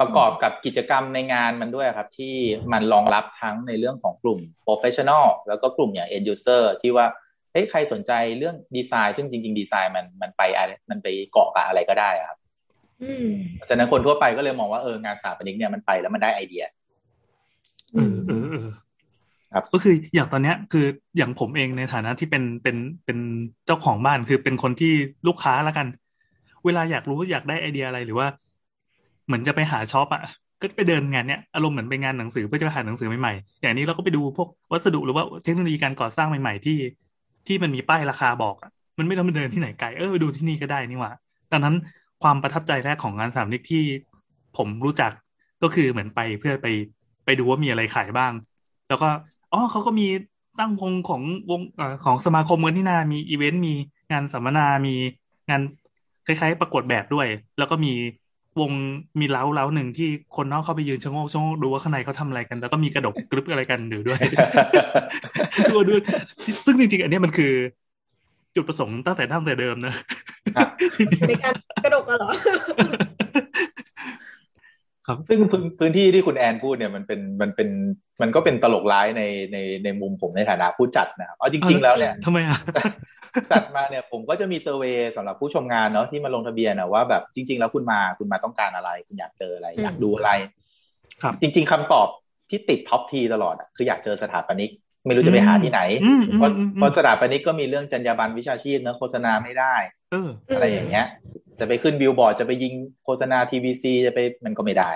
[0.00, 2.34] ประกอบกับกิจกรรมในงานมันด้วยครับ ที่
[2.72, 7.06] มันรองรับทั้งในเรื่องของกลุ่ม professional แล้วก็กลุ่มอย่าง end user ที่ว่า
[7.52, 12.38] เฮ้ยใครสนใจเรื่องดีไซน์ ซึ่งจริง ๆ ดีไซน์มันมันไปอะไรมันไปเกาะกับอะไรก็ได้อะครับ
[13.02, 13.28] อืม
[13.68, 16.64] ฉะนั้นคนทั่วไปก็เลยมองว่าเอองานสถาปนิกเนี่ยมันไปแล้วมันได้ไอเดีย
[19.54, 20.84] ครับก็คืออย่างตอนเนี้ยคือ
[21.16, 23.18] อย่างผมเองในฐานะที่เป็นเป็นเป็น
[23.66, 24.92] เจ้าของบ้านคือเป็นคนที่
[25.26, 25.86] ลูกค้าแล้วกัน
[26.64, 28.26] เวลาอยากรู้อยากได้ไอเดียอะไรหรือว่า
[29.26, 30.22] เหมือนจะไปหาช็อปอะ
[30.60, 36.78] ก็ไปเดินงานเนี้ยอารมณ์เหมือนไปงานหนังสือเพื่อจะไปหาหนังสือใหม่ๆอย่างนี้เราก็ไปดูพวกวัสดุหรือว่าเทคโนโลยีการก่อสร้างใหม่ ๆ ที่
[37.46, 41.12] ที่มันมีป้ายราคาบอกอะมันไม่ต้องไปเดินที่ไหนไกลเออไปดูที่นี่ก็ได้นี่หว่า
[41.52, 41.74] ดังนั้น
[42.22, 43.82] ความประทับใจแรกของงานสถามนิกที่
[44.56, 45.12] ผมรู้จัก
[45.62, 46.66] ก็คือเหมือนไปเพื่อไป
[47.24, 48.32] ไปดูว่ามีอะไรขายบ้าง
[48.88, 49.08] แล้วก็
[49.52, 50.06] อ๋อเขาก็มี
[50.58, 53.74] ตั้งวงของวงเอ่อของสมาคมกันที่นา มีอีเวนต์มี
[54.12, 54.94] งานสัมมนามี
[55.50, 55.60] งาน
[56.26, 57.26] คล้ายๆ ประกวดแบบด้วย
[57.58, 57.92] แล้วก็มี
[58.60, 58.72] วง
[59.20, 64.20] มีเล้าเล้าหนึ่งที่คนนอกเข้าไปยืนชะโงกชะโงกดูว่าข้างในเขาทำอะไรกัน แล้วก็มีกระดกกรึบอะไรกันอยู่ด้วย
[65.72, 66.00] ดูด้วย
[66.66, 67.52] ซึ่งจริงๆ อันเนี้ยมันคือ
[68.54, 69.94] จุดประสงค์ตั้งแต่ตั้งแต่เดิมนะ
[70.56, 70.68] ครับ
[71.28, 71.54] ในการ
[71.84, 72.30] กระดกอะเหรอ
[75.06, 77.68] ครับซึ่งพื้นพื้นที่ที่คุณแอนพูดเนี่ยมันเป็นมันเป็น
[78.22, 82.58] มันก็เป็นตลกร้ายในในในมุมผมในฐานะผู้จัดนะครับเอาจริง ๆ แล้วเนี่ยทำไมอะ
[83.52, 90.30] จัดมาเนี่ยผมก็จะมี survey สำหรับผู้ชมงานเนาะที่มาลงทะเบียนนะว่าแบบจริง ๆ แล้วคุณมาคุณมาต้องการอะไร คุณอยากเจออะไรอืมอยากดูอะไร
[91.22, 92.08] ครับ จริง ๆคำตอบ
[92.50, 94.70] ที่ติด top three ตลอดอะคืออยากเจอสถาปนิก
[95.06, 99.74] ไม่รู้จะไปหาที่ไหนอืมอืมเพราะอืมอืมเพราะสถาปนิกก็มีเรื่องจรรยาบรรณวิชาชีพเนอะโฆษณาไม่ได้
[100.12, 101.06] เอออะไรอย่างเงี้ย
[101.58, 102.72] จะไปขึ้นบิลบอร์ดจะไปยิง
[103.04, 104.90] โฆษณาทีวีซีจะไปมันก็ไม่ได้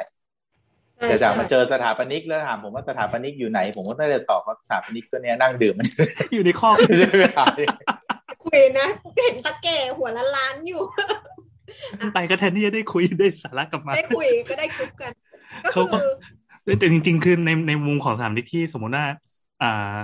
[0.97, 5.89] ใช่แต่จากใช่มาเจอสถาปนิกแล้วถามผมว่าสถาปนิกอยู่ไหน ผมก็น่าจะตอบว่าสถาปนิกตัวเนี้ยนั่งดื่มมัน
[6.35, 7.45] อยู่ในข้อไม่ได้ไปหา
[8.45, 10.83] คุยนะเห็นตะแก่หัวละล้านอยู่
[12.15, 15.13] ไปก็แทนที่จะได้คุยได้สาระกลับมาได้คุยก็ได้กรุ๊ปกัน
[15.65, 15.99] ก็เขาก็
[16.65, 19.07] คือแต่จริง ๆ คือในในมุมของสถามนิกที่สมมติว่า
[19.63, 19.97] อ่า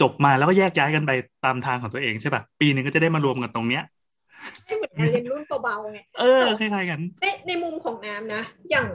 [0.00, 1.12] จบมาแล้วก็แยกย้ายกันไป
[1.44, 3.82] ตามทางของตัวเองใช่ป่ะปีหนึ่งก็จะได้มารวมกันตรงเนี้ย
[4.66, 8.88] ให้เหมือนการเรียนรุ่นเบาๆไงเออคล้ายๆกันในในมุมของน้ำนะ อย่าง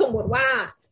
[0.00, 0.46] สมมติว่า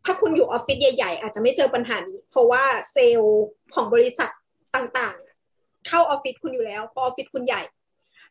[0.04, 3.44] ถ้าคุณอยู่ออฟฟิศใหญ่ๆ อาจจะไม่เจอปัญหานี้เพราะว่าเซลล์
[3.74, 4.30] ของบริษัท
[4.76, 7.62] ต่างๆ เข้าออฟฟิศคุณอยู่แล้วเพราะออฟฟิศคุณใหญ่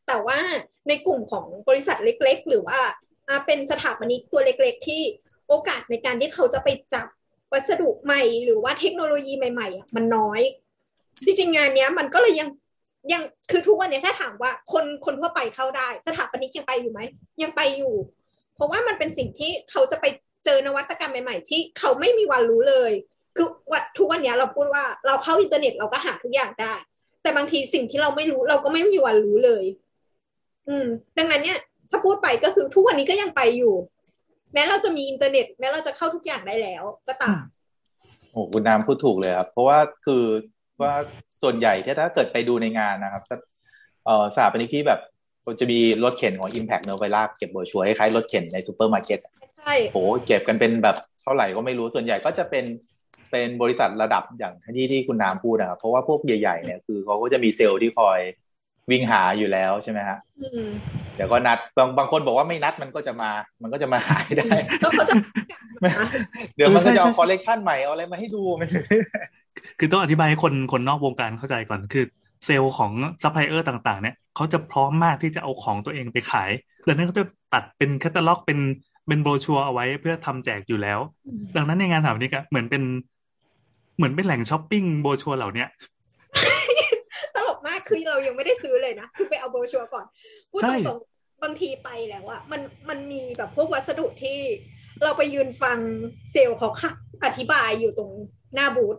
[0.08, 0.40] แต่ว่า
[0.88, 2.80] ในกลุ่มของบริษัทเล็ก ๆ หรือว่า
[3.28, 5.02] อ่าเป็นสถาปนิกตัวเล็ก ๆ ที่
[5.48, 7.08] โอกาสในการที่เขาจะไปจับ
[7.54, 10.42] วัสดุใหม่หรือว่าเทคโนโลยีใหม่ๆอะมันน้อย
[11.26, 12.50] จริงๆงานเนี้ยมันก็เลยยัง
[13.12, 17.00] ยังคือทุกวันเนี้ยถ้าถามว่าคนคนทั่วไปเข้าได้ สถาปนิกยังไปอยู่ไหม
[17.44, 17.94] ยังไปอยู่
[18.56, 20.06] เพราะว่ามันเป็นสิ่งที่เขาจะไป
[20.46, 22.92] เจอนวัตกรรมใหม่ ๆ ที่เขาไม่มีวันรู้เลย
[23.36, 26.74] คือวัดทุกวันเนี้ยเราพูดว่าเราเข้าอินเทอร์เน็ตเราก็หาทุกอย่างได้
[27.22, 29.64] แต่บางทีสิ่งที่เราไม่รู้เราก็ไม่มีวันรู้เลย
[30.68, 30.86] อืม
[31.18, 33.74] ดังนั้นเนี่ย ถ้าพูดไปก็คือทุกวันนี้ก็ยังไปอยู่
[34.54, 37.42] แม้เราจะมีอินเทอร์เน็ต แม้เราจะเข้าทุกอย่างได้แล้วก็ตาม
[38.32, 40.24] โอ้คุณน้ำพูดถูกเลยครับ เพราะว่าคือ
[40.82, 40.94] ว่า
[41.42, 43.24] ส่วนใหญ่ที่ถ้าเกิดไปดูในงานนะครับ
[44.06, 45.00] เอ่อสถาปนิกที่แบบ
[45.60, 49.20] จะมีรถเข็นของ Impact เนอะไปลากเก็บโบรชัวร์คล้ายๆรถเข็นในซูเปอร์มาร์เก็ต
[49.60, 52.66] ใช่โหเก็บกันเป็นแบบเท่าไหร่ก็ไม่รู้ส่วนใหญ่ก็จะเป็น
[53.32, 58.20] เป็นบริษัทระดับอย่างที่ที่คุณน้ำพูดนะครับเพราะว่าพวกใหญ่ๆเนี่ยคือเขาก็จะมีเซลล์ที่คอย
[58.92, 60.68] วิ่งหาอยู่แล้วใช่ไหมฮะอืม
[61.16, 64.50] เดี๋ยวก็นัดบางบางคนบอกว่าไม่นัดมันก็จะมา มันก็จะมาหาอยู่
[64.82, 65.16] แล้วเขาจะ
[66.56, 68.70] เดี๋ยวมันก็จะเอาเออใช่ใช่คอลเลกชันใหม่เอาอะไรมาให้ดูมัน
[69.80, 72.06] คือต้องอธิบายให้คนคนนอกวงการเข้าใจก่อนคือ
[72.46, 72.92] เซลล์ของ
[73.24, 76.50] ซัพพลายเออร์ต่างๆ เนี่ยเขาจะพร้อมมากที่จะเอาของตัวเองไปขาย
[76.88, 77.24] ดังนั้นเขาจะ
[77.54, 78.60] ตัดเป็นแคตตาล็อกเป็น
[79.08, 81.00] เป็นโบรชัวร์เอาไว้เพื่อทำแจกอยู่แล้ว
[81.56, 82.84] ดังนั้นในงานสถาปนิกก็เหมือนเป็น
[83.98, 85.97] เหมือนเป็นแหล่งช้อปปิ้งโบรชัวร์เหล่าเนี้ยตลกมาก
[87.88, 90.06] คือเรายังไม่ได้ซื้อเลยนะ คือไปเอาโบรชัวร์ก่อน
[90.52, 94.38] พูดใช่ตรงๆบางทีไปแล้วอะมันมันมีแบบพวกวัสดุที่
[95.04, 95.78] เราไปยืนฟัง
[96.32, 96.92] เซลล์เขาค่ะ
[97.26, 98.12] อธิบายอยู่ตรง
[98.56, 98.98] หน้าบูธ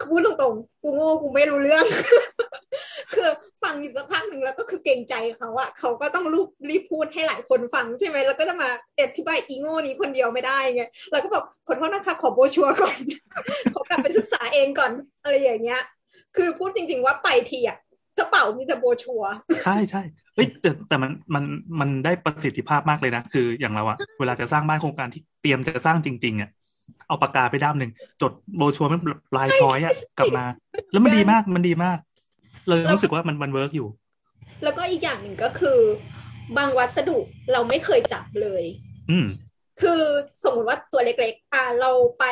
[0.00, 1.84] คือพูดตรงๆ กูโง่กูไม่รู้เรื่อง
[3.14, 3.28] คือ
[3.62, 12.98] ฟังอยู่สักพักหนึ่งแล้วก็คือเกรงใจเขาอะเขาก็ต้องรูปรีบพูดให้หลายคนฟังใช่ไหมแล้วก็จะมาอธิบายอีโง่นี้คนเดียวไม่ได้ไงเราก็บอกขอโทษนะคะขอโบรชัวร์ก่อน
[13.74, 15.82] ขอกลับไปศึกษาเองก่อน อะไรอย่างเงี้ย
[16.36, 17.78] คือพูดจริง ๆ ว่าไปทีอะ
[18.18, 19.32] กระเป๋ามีแต่โบรชัวร์
[19.64, 20.02] ใช่ใช่
[20.34, 21.44] เอ้ยแต่แต่มันมัน
[21.80, 26.50] มันได้ประสิทธิภาพมากเลยนะ คืออย่างเราอะเวลาจะสร้างบ้านโครงการที่เตรียมจะสร้างจริง ๆอะ
[27.08, 29.00] เอาปากกาไปด้ามหนึ่งจดโบรชัวร์มัน
[29.36, 30.44] ลายพร้อยอะกลับมา
[30.92, 31.98] แล้วมันดีมากมันดีมาก
[32.68, 33.88] เลยรู้สึกว่ามันมัน work อยู่
[34.62, 37.18] แล้วก็อีกอย่างหนึ่งก็คือพบางวัสดุ
[37.52, 38.64] เราไม่เคยจับเลย
[39.10, 39.26] อืม
[39.80, 40.02] คือ
[40.44, 42.24] สมมติว่าตัวเล็กๆ อ่าเราไป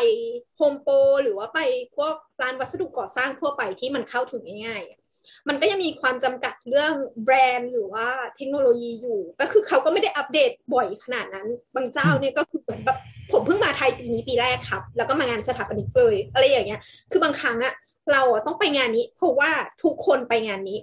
[0.57, 1.61] โฮมโปรหรือว่าไป
[1.97, 5.00] พวกร้านวัสดุก่อสร้างทั่วไปที่มันเข้าถึงง่ายๆ
[5.49, 6.93] มันก็ยังมีความจำกัดเรื่อง
[7.25, 12.99] แบรนด์หรือว่าเทคโนโลยีอยู่ ก็คือเขาก็ไม่ได้อัปเดตบ่อยขนาดนั้น บางเจ้าเนี่ยก็คือเหมือนแบบ
[13.33, 17.75] ผมเพิ่งมาไทยปีนี้ปีแรกครับ แล้วก็มางานสถาปนิกเลยอะไรอย่างเงี้ย คือบางครั้งอะ
[18.13, 19.51] เราต้องไปงานนี้ เพราะว่า
[19.83, 20.79] ทุกคนไปงานนี้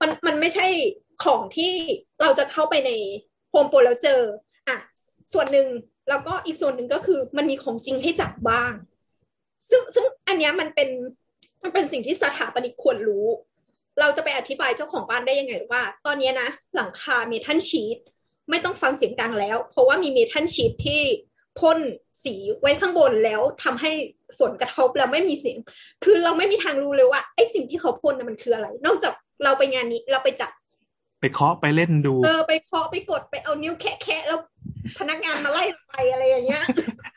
[0.00, 0.66] มันมันไม่ใช่
[1.24, 1.72] ของที่
[2.22, 2.90] เราจะเข้าไปใน
[3.50, 4.20] โฮมโปรแล้วเจอ
[4.68, 4.76] อะ
[5.32, 5.66] ส่วนหนึ่ง
[6.08, 8.72] แล้วก็อีกส่วนหนึ่งก็คือมันมีของจริงให้จับบ้าง
[9.70, 10.88] ซึ่งซึ่งอันเนี้ยมันเป็น
[11.62, 13.26] มันเป็นสิ่งที่สถาปนิกควรรู้
[14.00, 17.98] เราจะไปอธิบายเจ้าของบ้านได้ยังไงว่า ตอนเนี้ยนะ หลังคาเมทัลชีต
[18.50, 21.02] ไม่ต้องฟังเสียงดังแล้ว เพราะว่ามีเมทัลชีตที่
[21.60, 21.78] พ่น
[22.24, 23.92] สีไว้ข้างบนแล้วทำให้
[24.38, 25.56] ฝนกระทบแล้วไม่มีเสียง
[26.04, 29.12] คือเราไม่มีทางรู้เลยว่าไอ้สิ่งที่เขาพ่นน่ะมันคืออะไร นอกจาก
[29.44, 30.52] เราไปงานนี้เราไปจับ
[31.20, 34.38] ไปเคาะไปเล่นดู เออไปเคาะไปกดไปเอานิ้วแคะแคะแล้ว
[34.98, 36.62] พนักงานมาไล่ไปอะไรอย่างเงี้ย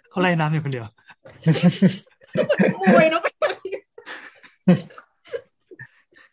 [0.09, 0.85] เขาไล่น้ำอยู่คนเดียว
[2.81, 3.23] มวยเนาะ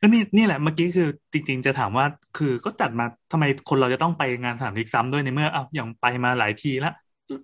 [0.04, 2.06] ก็นี่นี่แหละเมื่อกี้คือจริง ๆ จะถามว่า
[2.38, 6.94] คือก็จัดมาทำไมคนเราจะต้องไปงานสนามลิกซ้ำด้วยในเมื่ออ้าวอย่างไปมาหลายทีแล้ว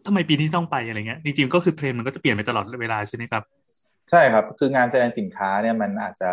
[0.07, 3.43] ทำไมปีนี้ต้องไปอะไรเงี้ยจริงๆก็คือเทรนมันก็จะเปลี่ยนไปตลอดเวลาใช่ไหมครับ
[4.11, 6.33] ใช่ครับ คืองานแสดงสินค้าเนี่ยมันอาจจะ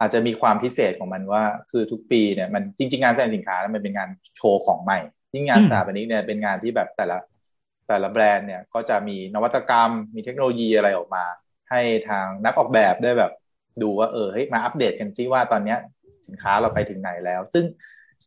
[0.00, 4.98] อาจจะมีความพิเศษของมันว่า คือทุกปีเนี่ยมันจริง ๆ งานแสดงสินค้ามันเป็นงานโชว์ของใหม่
[5.34, 7.18] ยิ่งงานสถาปนิกเนี่ยเป็นงานที่แบบแต่ละ
[7.88, 11.24] แต่ละแบรนด์เนี่ยก็จะมีนวัตกรรมมีเทคโนโลยีอะไรออกมา
[11.70, 13.32] ให้ทางนักออกแบบได้แบบ
[13.82, 15.78] ดูว่าเออเฮ้ยมาอัปเดตกันซิว่าตอนเนี้ย
[16.26, 17.64] สินค้าเราไปถึงไหนแล้ว ซึ่ง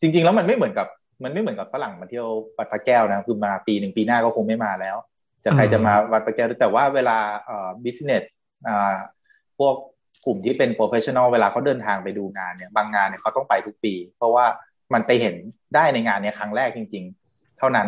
[0.02, 0.88] จริง ๆ แล้วมันไม่เหมือนกับ
[1.24, 4.98] มันไม่เหมือนกับฝรั่งมาเที่ยววัดพระแก้วนะคือมาปีหนึ่งปีหน้าก็คงไม่มาแล้ว
[5.44, 8.24] จะใครจะมาวัดพระแก้วแต่ว่าเวลาเอ่อ business
[8.68, 8.98] อ่า
[9.60, 9.76] พวก
[10.26, 14.46] กลุ่มที่เป็น professional เวลาเขาเดินทางไปดูงานเนี่ยบางงานเนี่ยเขาต้องไปทุกปี เพราะว่า
[14.94, 15.36] มันไปเห็น
[15.76, 17.88] ได้ในงานเนี่ยครั้งแรกจริง ๆ เท่านั้น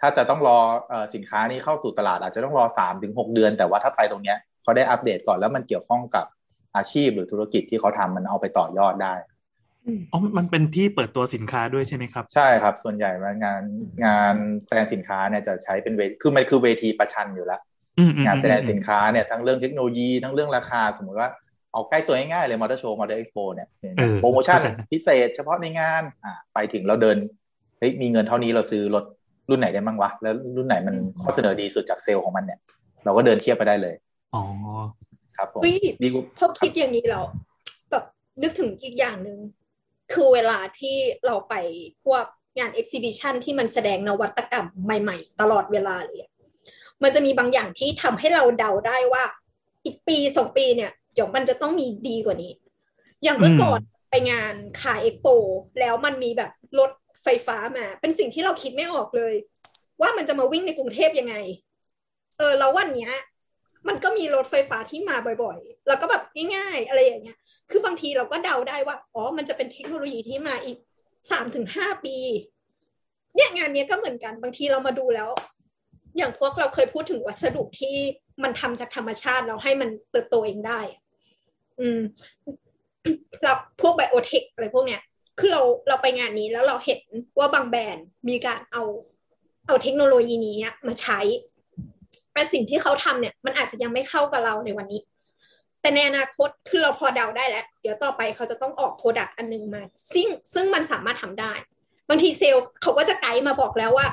[0.00, 6.26] ถ้าจะต้องรอเออสินค้านี้เข้าสู่ตลาดอาจจะต้องรอสามถึงหกเดือน แต่ว่าถ้าไปตรงเนี้ยเขาได้อัปเดตก่อนแล้วมันเกี่ยวข้องกับ
[6.76, 9.14] อาชีพหรือธุรกิจที่เขาทำมันเอาไปต่อยอดได้
[10.12, 13.62] อ๋อมันเป็นที่เปิดตัวสินค้าด้วยใช่ไหมครับ ใช่ครับ ส่วนใหญ่มางาน
[14.04, 14.34] งาน
[14.66, 17.60] แสดงสินค้าเนี่ยจะใช้เป็นเวทีคือมันคือเวทีประชันอยู่แล้ว
[17.98, 21.28] อืมอืมงานแสดงอืมสินค้าเนี่ยทั้งเรื่องเทคโนโลยีทั้งเรื่องราคาสมมติว่า
[21.72, 27.16] เอาใกล้ตัวง่ายๆเลยมอเตอร์โชว์มอเตอร์เอ็กซ์โปเนี่ยเออโปรโมชั่นเข้าใจพิเศษเฉพาะในงานอ่าไปถึงเราเดิน
[27.78, 29.04] เฮ้ยมีเงินเท่านี้เราซื้อรถ
[29.50, 32.58] รุ่นไหนได้บ้างวะ แล้วรุ่นไหนมันข้อเสนอดีสุดจากเซลล์ของมันเนี่ย
[33.04, 33.94] เราก็เดินเทียบไปได้เลย
[34.34, 34.42] อ๋อ
[35.42, 37.20] ครับผมเฮ้ยดีกว่าพอคิดอย่างนี้เรา
[37.90, 38.04] แบบ
[38.42, 39.38] นึกถึงอีกอย่างหนึ่ง
[40.12, 41.54] คือเวลาที่เราไป
[42.04, 42.24] พวก
[42.58, 46.30] งาน exhibition ที่มันแสดงนวัตกรรมใหม่ ๆ ตลอดเวลาเลยอะ
[47.02, 49.24] มันจะมีบางอย่างที่ทำให้เราเดาได้ว่า
[49.84, 52.52] อีกปีสองปีเนี่ยเดี๋ยวมันจะต้องมีดีกว่านี้
[53.22, 55.26] อย่างเมื่อก่อนไปงาน car expo
[55.80, 56.90] แล้วมันมีแบบรถ
[57.24, 59.34] ไฟฟ้ามา เป็นสิ่งที่เราคิดไม่ออกเลย
[60.00, 61.34] ว่ามันจะมาวิ่งในกรุงเทพยังไง
[62.38, 63.12] เออแล้ววันเนี้ย
[63.88, 66.22] มันก็มีรถไฟฟ้าที่มาบ่อยๆ แล้วก็แบบ
[66.56, 67.38] ง่ายๆ อะไรอย่างเงี้ย
[67.70, 70.78] คือบางทีเราก็เดาได้ว่า อ๋อ มันจะเป็นเทคโนโลยีที่มาอีก
[71.30, 72.16] สามถึงห้าปี
[73.34, 75.30] เนี่ยงานเนี้ยก็เหมือนกัน บางทีเรามาดูแล้ว
[76.16, 77.96] อย่างพวกเราเคยพูดถึงวัสดุที่
[78.42, 80.80] มันทำจากธรรมชาติแล้วให้มันเติบโตเองได้
[81.80, 82.00] อืม
[83.42, 85.00] เราพวกไบโอเทคอะไรพวกเนี้ย
[85.38, 87.00] คือเราเราไปงานนี้แล้วเราเห็น
[87.38, 88.82] ว่าบางแบรนด์มีการเอา
[89.66, 91.20] เอาเทคโนโลยีนี้มาใช้
[92.32, 95.00] แต่สิ่งที่เขาทำเนี่ยมันอาจจะยังไม่เข้ากับเราในวันนี้
[95.80, 99.82] แต่ในอนาคตคือเราพอเดาได้แล้ว เดี๋ยวต่อไปเขาจะต้องออก product อันหนึ่งมา
[100.14, 101.52] ซึ่งซึ่งมันสามารถทำได้
[102.08, 104.08] บางทีเซลล์เขาก็จะไกด์มาบอกแล้วว่า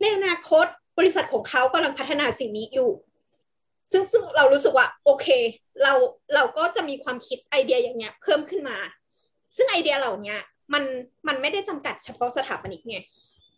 [0.00, 0.66] ในอนาคต
[0.98, 2.90] บริษัทของเขากำลังพัฒนาสิ่งนี้อยู่
[3.90, 5.26] ซึ่งซึ่งเรารู้สึกว่า โอเค
[5.82, 5.92] เรา
[6.34, 8.76] เราก็จะมีความคิดไอเดียอย่างเงี้ย เพิ่มขึ้นมา
[9.56, 10.36] ซึ่งไอเดียเหล่านี้
[10.72, 10.84] มัน
[11.26, 12.98] มันไม่ได้จำกัดเฉพาะสถาปนิกไง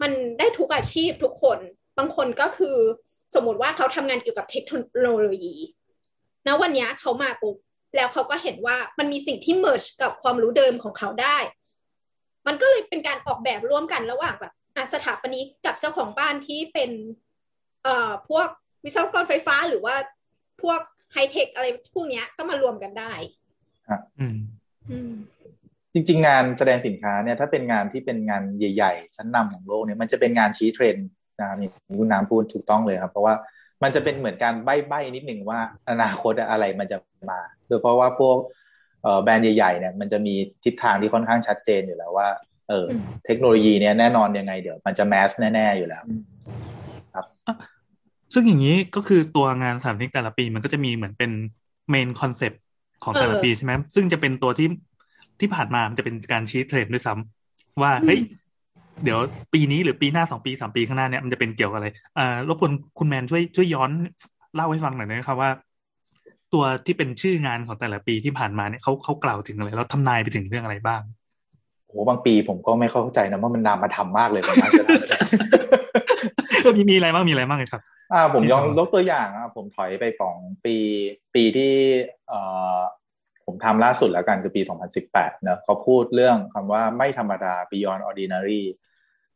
[0.03, 1.59] มันได้ทุกอาชีพทุกคน
[1.99, 2.77] บางคนก็คือ
[3.35, 4.65] สมมติว่าเขาทำงานเกี่ยวกับเทค
[5.01, 5.55] โนโลยี
[6.47, 7.57] ณวันนี้เขามาปุ๊บ
[7.97, 11.39] แล้วเขาก็เห็นว่ามันมีสิ่งที่ merge กับความรู้เดิมของเขาได้
[12.47, 14.53] มันก็เลยเป็นการออกแบบร่วมกันระหว่างแบบ
[14.95, 16.91] สถาปนิกกับเจ้าของบ้านที่เป็น
[17.83, 18.49] เอ่อพวก
[18.85, 19.95] วิศวกรไฟฟ้าหรือว่า
[20.63, 20.81] พวก
[21.13, 23.13] ไฮเทคอะไรพวกเนี้ยก็มารวมกันได้
[24.19, 24.37] อืม
[24.91, 25.13] อืม
[25.93, 31.09] จริง ๆ งานแสดงสินค้าเนี่ยถ้าเป็นงานที่เป็นงานใหญ่ ๆ ชั้นนำของโลกเนี่ยมันจะเป็นงานชี้เทรนด์
[31.41, 33.35] นะครับนี่คุณน้ำพูดถูกต้องเลยครับ เพราะว่า
[33.83, 36.99] มันจะเป็นเหมือนการใบ้ๆนิดหนึ่งว่าอนาคตอะไรมันจะ
[37.31, 38.37] มาโดยเพราะว่าพวก
[39.23, 42.29] แบรนด์ใหญ่ๆเนี่ยมันจะมีทิศทางที่ค่อนข้างชัดเจนอยู่แล้วว่า
[42.69, 42.87] เออ
[43.27, 46.03] เทคโนโลยีเนี่ยแน่นอนยังไงเดี๋ยวมันจะแมสแน่ๆอยู่แล้ว
[47.15, 47.27] ครับ
[48.35, 51.31] ซึ่งอย่างนี้ก็คือตัวงานสถาปนิกแต่ละปีมันก็จะมีเหมือนเป็น
[51.91, 52.63] main concept
[53.05, 54.69] ของแต่ละปีใช่ไหมซึ่งจะเป็นตัวที่
[55.41, 58.21] ที่ผ่านมามันจะเป็นการชี้เทรนด์ด้วยซ้ำว่าเฮ้ย
[59.05, 59.19] เดี๋ยว
[59.53, 63.91] ปีนี้หรือปีหน้าสองปีสามปีข้างหน้าเนี่ยมันจะเป็นเกี่ยวกับอะไรอ่ารบกวนคุณแมนช่วยช่วยย้อน
[64.55, 65.51] เล่าให้ฟังหน่อยนะครับว่า
[66.53, 71.03] ตัวที่เป็นชื่องานของแต่ละปีที่ผ่านมาเนี่ยเขาเขากล่าวถึงอะไรแล้วทำนายไปถึงเรื่องอะไรบ้าง
[71.89, 74.85] โหบางปีผมก็ไม่เข้าใจนะว่ามันนามธรรมมากเลยผมน่าจะ
[76.65, 77.83] ก็มีมีอะไรบ้างมีอะไรบ้างเลยครับ
[78.13, 80.77] อ่า ผมยองที่ทำยกตัวอย่างอะผมถอยไปของปี
[81.35, 81.73] ปีที่
[82.29, 82.39] เอ่
[82.77, 82.81] อ
[83.47, 84.63] ผมทำล่าสุดแล้วกันคือปี
[85.03, 88.63] 2018เนอะเขาพูดเรื่องคำว่าไม่ธรรมดา beyond ordinary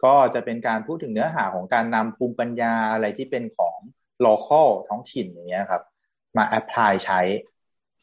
[0.05, 3.77] ก็จะเป็นการพูดถึงเนื้อหาของการนำภูมิปัญญาอะไรที่เป็นของ
[4.27, 5.83] local ท้องถิ่นอย่างเงี้ยครับ
[6.37, 7.21] มา apply ใช้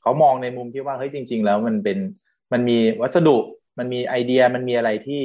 [0.01, 1.99] เขามองในมุมที่ว่าเฮ้ยจริง ๆ แล้วมันเป็น
[2.53, 3.37] มันมีวัสดุ
[3.77, 5.21] มันมีไอเดียมันมีอะไรที่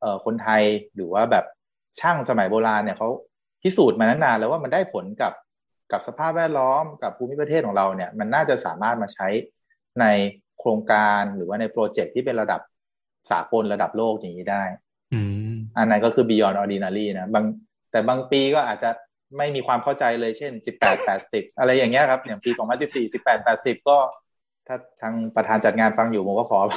[0.00, 0.62] เอ่อคนไทย
[0.94, 1.44] หรือว่าแบบ
[2.00, 3.08] ช่างสมัยโบราณเนี่ยเขา
[3.62, 5.32] พิสูจน์มานานแล้วว่ามันได้ผลกับ
[5.92, 9.28] กับสภาพแวดล้อมกับภูมิประเทศของเราเนี่ย มันน่าจะสามารถมาใช้
[10.00, 10.06] ใน
[10.60, 12.60] โครงการหรือว่าในโปรเจกต์ที่เป็นระดับ
[13.30, 14.64] สากลระดับโลกอย่างนี้ได้
[15.14, 15.20] อื
[15.52, 17.44] มอันนั้นก็คือ beyond ordinary นะบาง
[17.90, 18.90] แต่บางปีก็อาจจะ
[19.38, 22.50] ไม่มีความเข้าใจเลยเช่น18 80อะไรอย่างเงี้ยครับ อย่างปี
[22.82, 23.96] 2014 18 80ก็
[24.66, 26.74] ถ้าทางประธานจัดงานฟังอยู่ผมก็ขอไป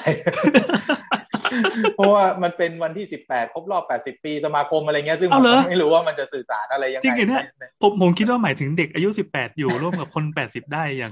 [1.95, 7.43] เพราะว่ามันเป็นวันที่18ครบรอบ80ปีสมาคมอะไรเงี้ยซึ่งผเอามเหรอก็ไม่รู้ว่ามันจะสื่อสารอะไรยังจริไงงเหรอเนี่ย
[7.81, 11.11] ผมผมคิดว่าหมายถึงเด็กอายุสิบแปดอยู่ร่วมกับคนแปดสิบได้อย่าง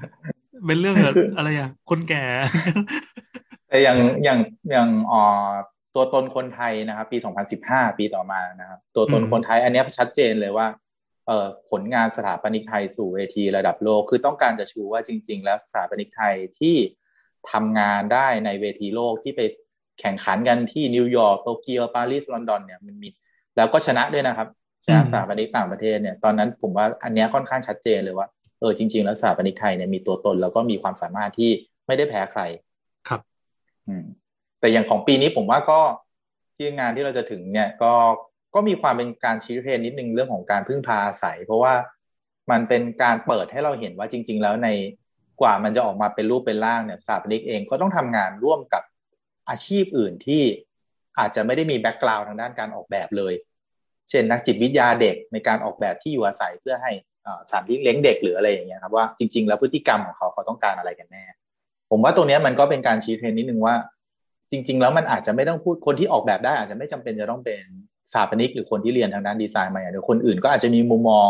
[0.65, 2.23] เป็นเรื่องแบบอะไรอะ คนแก่
[3.67, 4.39] แต่อย่างอย่าง
[4.71, 5.49] อย่างอ่อ
[5.95, 7.17] ตัวตนคนไทยนะครับ ปี
[7.57, 10.67] 2015 ปีต่อมานะครับ ตัวตนอืมคนไทยอันเนี้ยชัดเจนเลยว่า
[11.27, 16.75] เอ่อผลงานสถาปนิกไทยสู่เวทีระดับโลก คือต้องการจะชูว่าจริง ๆ แล้วสถาปนิกไทยที่
[17.51, 19.41] ทำงานได้ในเวทีโลกที่ไป
[19.99, 23.09] แข่งขันกันที่นิวยอร์กโตเกียวปารีสลอนดอนเนี่ยมันมี
[23.55, 24.47] แล้วก็ชนะด้วยนะครับ
[24.85, 28.27] ชนะอืมสถาปนิกต่างประเทศเนี่ยตอนนั้นผมว่าอันเนี้ยค่อนข้างชัดเจนเลยว่า
[28.63, 31.51] เออจริง ๆ แล้วสถาปนิกไทยเนี่ยมีตัวตนแล้วก็มีความสามารถที่
[31.87, 32.41] ไม่ได้แพ้ใคร
[33.07, 33.21] ครับ
[33.87, 34.05] อืม
[34.59, 35.81] แต่อย่างของปีนี้ผมว่าก็
[36.55, 37.93] ที่งานที่เราจะถึงเนี่ย ก็
[38.55, 41.73] ก็มีความเป็นการชี้เทรนด์นิดนึงเรื่องของการพึ่งพาอาศัย เพราะว่า
[42.51, 44.69] มันเป็นการเปิดให้เราเห็นว่าจริง ๆ แล้วใน
[45.41, 48.83] กว่ามันจะออกมาเป็นรูปเป็นร่างเนี่ยสถาปนิกเองก็ต้องทำงานร่วมกับ
[49.49, 50.43] อาชีพอื่นที่
[51.19, 53.33] อาจจะไม่ได้มี background ทางด้านการออกแบบเลย
[54.09, 57.12] เช่นนักจิตวิทยาเด็กในการออกแบบที่อยู่อาศัยเพื่อให้อ่า
[57.49, 61.23] สถานที่เลี้ยงเด็กหรืออะไรอย่างเงี้ยครับว่าจริง ๆ แล้วพฤติกรรมของเขาเขาต้องการอะไรกันแน่
[61.91, 63.75] ผมว่าตรงนี้มันก็เป็นการชี้เทรนด์นิดนึงว่า
[64.51, 67.63] จริง ๆ แล้วมันอาจจะไม่ต้องพูดคนที่ออกแบบได้ อาจจะไม่จำเป็นจะต้องเป็น
[68.13, 71.29] สถาปนิกหรือคนที่เรียนทางด้านดีไซน์มาอย่างเดียวคนอื่นก็อาจจะมีมุมมอง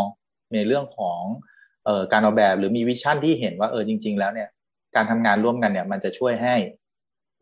[0.54, 1.20] ในเรื่องของ
[1.88, 4.48] ออการออกแบบหรือมีวิชั่นที่เห็นว่าเออจริง ๆ แล้วเนี่ย
[4.96, 6.54] การทำงานร่วมกันเนี่ย มันจะช่วยให้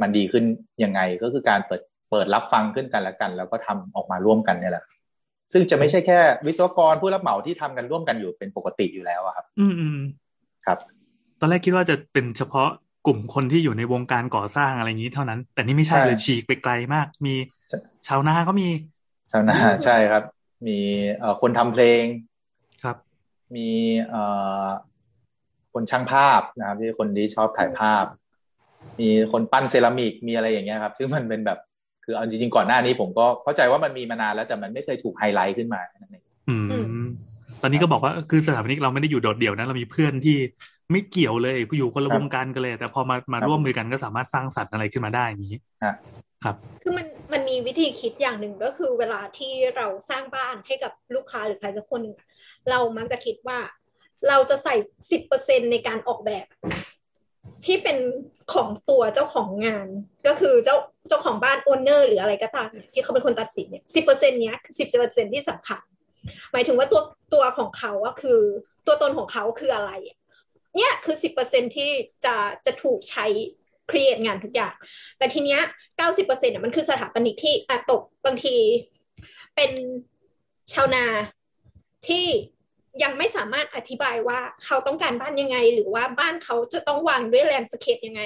[0.01, 0.45] มันดีขึ้น
[0.85, 4.85] ยังไงก็คือการเปิดเปิดรับฟังขึ้นกันและกัน แล้วก็ทำออกมาร่วมกันเนี่ยแหละ
[5.53, 9.99] ซึ่งจะไม่ใช่แค่วิศวกรผู้รับเหมาที่ทำกันร่วมกันอยู่เป็นปกติอยู่แล้วอะครับอืมอืม
[10.67, 10.79] ครับ
[11.41, 12.69] ตอนแรกคิดว่าจะเป็นเฉพาะ
[13.07, 17.35] กลุ่มคนที่อยู่ในวงการก่อสร้างอะไรอย่างนี้เท่านั้น แต่นี่ไม่ใช่ใช่เลยฉีกไปไกลมาก มี
[17.69, 18.69] ใช่ชาวนาก็มี
[19.31, 20.25] ชาวนาใช่ครับ
[20.67, 20.79] มี
[21.19, 22.03] เอ่อคนทำเพลง
[22.83, 22.97] ครับ
[23.57, 23.69] มี
[24.09, 24.23] เอ่
[24.65, 24.67] อ
[25.73, 28.05] คนช่างภาพนะครับที่คนที่ชอบถ่ายภาพ
[29.01, 31.59] มีคนปั้นเซรามิกมีอะไรอย่างเงี้ยครับ ซึ่งมันเป็นแบบ
[32.05, 37.09] คือเอาจริงๆก่อนหน้านี้ผมก็เข้าใจว่ามันมีมานานแล้วแต่มันไม่เคยถูกไฮไลท์ขึ้นมานั่นเองอืมอืม
[37.63, 40.37] ตอนนี้ก็บอกว่าคือสถาปนิกเราไม่ได้อยู่โดดเดี่ยวนะเรามีเพื่อนที่
[40.93, 45.95] ไม่เกี่ยวเลยอยู่คนละวงการกันเลย แต่พอมามาร่วมมือกันก็สามารถสร้างสรรค์อะไรขึ้นมาได้อย่างนี้ฮะ
[46.45, 52.29] ครับ คือมันมันมีวิธีคิดอย่างหนึ่งก็คือเวลาที่เราสร้างบ้านให้กับลูกค้าหรือใครสักคนหนึ่งอะ
[52.71, 53.59] เรามักจะคิดว่า
[54.29, 54.75] เราจะใส่
[55.11, 56.47] สิบเปอร์เซ็นในการออกแบบ
[57.67, 57.99] ที่เป็น
[58.53, 59.89] ของตัวเจ้าของงาน
[60.27, 60.77] ก็คือเจ้า
[61.09, 65.83] เจ้าของบ้านโอนเนอร์หรืออะไรก็ตามเนี่ยที่เขาเป็นคนตัดสินเนี่ยสิบเปอร์เซ็นต์เนี้ยสิบเปอร์เซ็นที่สำคัญ
[66.53, 67.01] หมายถึงว่าตัว
[67.35, 68.41] ตัวของเขาอะคือ
[68.87, 69.93] ตัวตนของเขาคืออะไร
[70.77, 71.91] เนี่ยคือสิบเปอร์เซ็นที่
[72.25, 73.27] จะจะถูกใช้
[73.91, 74.75] create งานทุกอย่าง
[75.19, 75.61] แต่ทีเนี้ย
[75.97, 78.57] เก้าสิบเปอร์เซ็นต์มันคือสถาปนิกที่อาตกบางที
[79.57, 79.71] เป็น
[80.73, 81.05] ชาวนา
[82.09, 82.27] ที่
[83.03, 88.23] ยังไม่สามารถอธิบายว่าเขาต้องการบ้านยังไง หรือว่าบ้านเขาจะต้องวางด้วย landscape ยังไง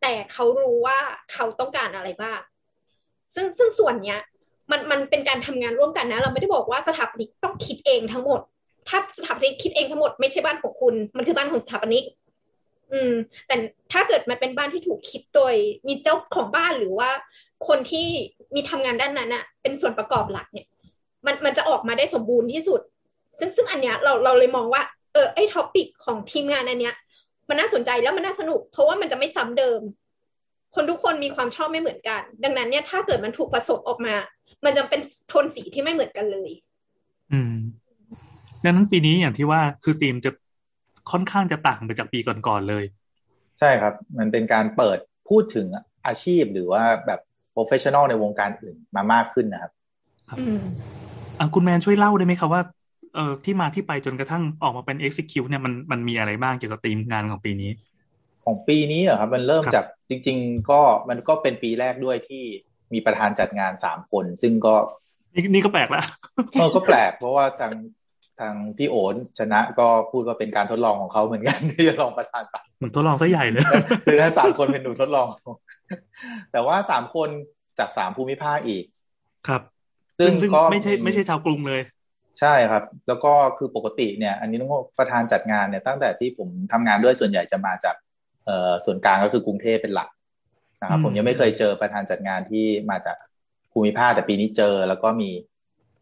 [0.00, 0.98] แต่เขารู้ว่า
[1.32, 2.40] เขาต้องการอะไรบ้าง
[3.34, 4.20] ซึ่งซึ่งส่วนเนี้ย
[4.70, 8.40] มันมันเป็นการทำงานร่วมกันนะ เราไม่ได้บอกว่าสถาปนิกต้องคิดเองทั้งหมด
[8.88, 12.04] ถ้าสถาปนิกคิดเองทั้งหมดไม่ใช่บ้านของคุณ มันคือบ้านของสถาปนิก
[12.92, 13.12] อืม
[13.46, 13.56] แต่
[13.92, 15.54] ถ้าเกิดมันเป็นบ้านที่ถูกคิดโดย
[15.86, 17.10] มีเจ้าของบ้านหรือว่า
[17.68, 18.06] คนที่
[18.54, 20.66] มีทำงานด้านนั้นอะเป็นส่วนประกอบหลักเนี่ย
[21.26, 22.80] มันมันจะออกมาได้สมบูรณ์ที่สุด
[23.38, 26.94] ซึ่งซึ่งอันเนี้ยเราเราเลยมองว่าเออไอ้ท็อปิกของทีมงานอันเนี้ย
[27.48, 29.80] มันน่าสนใจแล้วมันน่าสนุก เพราะว่ามันจะไม่ซ้ำเดิม
[30.74, 34.14] คนทุกคนมีความชอบไม่เหมือนกัน ดังนั้นเนี่ยถ้าเกิดมันถูกผสมออกมา
[34.64, 36.50] มันจะเป็นโทนสีที่ไม่เหมือนกันเลย
[37.32, 37.54] อืม
[38.64, 40.30] ดังนั้นปีนี้อย่างที่ว่าคือธีมจะ
[41.10, 42.84] ค่อนข้างจะต่างไปจากปีก่อนๆเลย
[43.58, 45.66] ใช่ครับ มันเป็นการเปิดพูดถึง
[46.06, 47.20] อาชีพหรือว่าแบบ
[47.54, 49.72] professional ในวงการอื่นมามากขึ้นนะครับ
[50.28, 50.62] ครับอืม
[51.38, 52.62] อะคุณแมนช่วยเล่าได้ไหมครับว่า
[53.14, 57.70] เออที่มาที่ไปจนกระทั่งออกมาเป็น execute เนี่ยมันมันมีอะไรบ้างเกี่ยวกับธีมงานของปีนี้
[58.44, 62.42] ของปีนี้เหรอครับ มันเริ่มครับจากจริง ๆ ก็มันก็เป็นปีแรกด้วยที่
[62.92, 64.74] มีประธานจัดงานสามคน ซึ่งก็
[65.34, 66.04] นี่นี่ก็แปลกแล้ว
[66.52, 67.72] เออก็แปลกเพราะว่าทาง
[68.40, 73.64] ทางพี่โอนชนะก็พูดว่าเป็นการทดลองของเขาเหมือนกันที่จะลองประธานสามเหมือนทดลองซะใหญ่เลย
[74.04, 75.28] คือทั้งสามคนเป็นหนูทดลอง
[76.52, 77.28] แต่ว่าสามคน
[77.78, 78.84] จากสามภูมิภาคอีก
[79.48, 79.62] ครับ
[80.18, 81.80] ซึ่งซึ่งก็ไม่ใช่ไม่ใช่ชาวกรุงเลย
[82.40, 87.96] ใช่ครับ แล้วก็คือปกติเนี่ย อันนี้ต้องบอกประธานจัดงานเนี่ยตั้งแต่ที่ผมทำงานด้วยส่วนใหญ่จะมาจาก
[88.46, 90.08] เอ่อส่วนกลางก็คือกรุงเทพเป็นหลัก
[90.82, 93.16] นะครับอืมผมยังไม่เคยเจอประธานจัดงานที่มาจาก
[93.72, 95.30] ภูมิภาคแต่ปีนี้เจอแล้วก็มี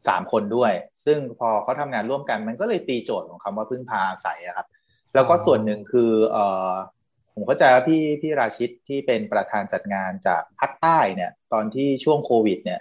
[0.08, 0.72] สามคนด้วย
[1.04, 4.66] ซึ่งพอเขาทำงานร่วมกัน มันก็เลยตีโจทย์ของคำว่าพึ่งพาอาศัยอะครับ
[5.14, 6.72] แล้วก็ส่วนหนึ่งคือเอ่อ
[7.34, 12.80] ผมเข้าใจว่าพี่พี่ราชิตที่เป็นประธานจัดงานจากภาคใต้เนี่ย ตอนที่ช่วงโควิด เนี่ย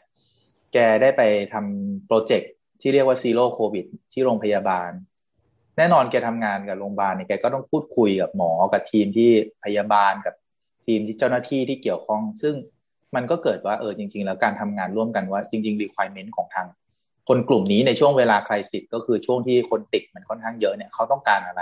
[0.73, 1.21] แกได้ไป
[1.53, 4.91] ทำโปรเจกต์ ที่เรียกว่าซีโร่โควิดที่โรงพยาบาล
[5.77, 9.29] แน่นอนแกทำงานกับโรงพยาบาลเนี่ยแกก็ต้องพูดคุยกับหมอกับทีมที่
[9.63, 10.35] พยาบาลกับ
[10.85, 12.55] ทีมที่เจ้าหน้าที่ที่เกี่ยวข้อง ซึ่ง
[13.15, 16.67] มันก็เกิดว่าเออจริง ๆ แล้วการทำงานร่วมกันว่าจริง ๆ requirement ของทาง
[17.27, 21.61] คนกลุ่มนี้ในช่วงเวลาคลายสิทธิ์ก็คือช่วงที่คนติดมันค่อนข้างเยอะเนี่ยเขาต้องการอะไร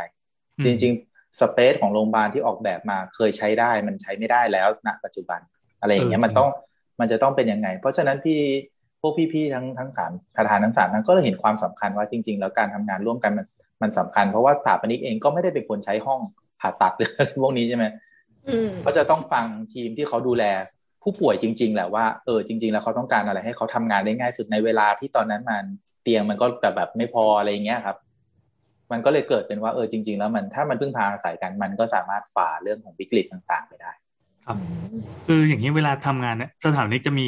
[0.58, 5.39] อืมจริง ๆ สเปซของโรงพยาบาลที่ออกแบบมาเคยใช้ได้มันใช้ไม่ได้แล้วณปัจจุบัน
[5.82, 6.49] อะไรอย่างเงี้ยเออมันต้อง
[6.99, 8.39] มันจะต้องเป็นยังไง เพราะฉะนั้นพี่
[9.02, 13.46] พวกพี่ๆทั้งทั้งสามประธานทั้งสามนั้นก็เลยเห็นความสำคัญว่าจริง ๆ แล้วการทำงานร่วมกันมัน
[13.82, 16.20] มันสำคัญ เพราะว่าสถาปนิกเองก็ไม่ได้เป็นคนใช้ห้อง
[16.60, 17.10] ผ่าตัดหรือ
[17.42, 17.86] พวกนี้ใช่ไหม
[18.48, 20.44] อืมก็จะต้องฟังทีมที่เขาดูแล
[21.04, 25.64] ผู้ป่วยจริง ๆ แหละว่าเออจริง ๆ แล้วเขาต้องการอะไรให้เขาทำงานได้ง่ายสุดในเวลาที่ตอนนั้นมัน
[26.04, 27.98] เตียงมันก็แบบแบบไม่พออะไรอย่างเงี้ยครับ
[28.92, 33.92] มันก็เลยเกิดเป็นว่าเออจริง ๆ แล้วมันถ้ามันพึ่งพาอาศัยกันมันก็สามารถฝ่าเรื่องของวิกฤตต่าง ๆ ไปได้
[34.46, 34.58] ครับ
[35.28, 37.28] คืออย่างนี้เวลาทำงานเนี่ยสถาปนิกจะมี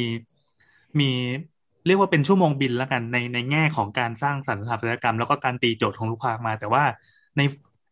[1.00, 1.10] มี
[1.59, 6.82] เรียกว่าเป็นชั่วโมงบินแล้วกันในในแง่ของการสร้างสรรค์สถาปัตยกรรม แล้วก็การตีโจทย์ของลูกค้ามา แต่ว่า
[7.36, 7.40] ใน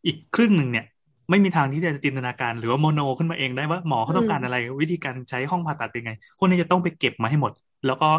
[0.06, 0.87] อีกครึ่งหนึ่งเนี่ย
[1.30, 7.52] ไม่มีทางที่จะจินตนาการ หรือว่าโมโนขึ้นมาเองได้ว่าหมอเขาต้องการอะไร วิธีการใช้ห้องผ่าตัดเป็นไง คนนี้จะต้องไปเก็บมาให้หมด
[7.87, 8.11] แล้วก็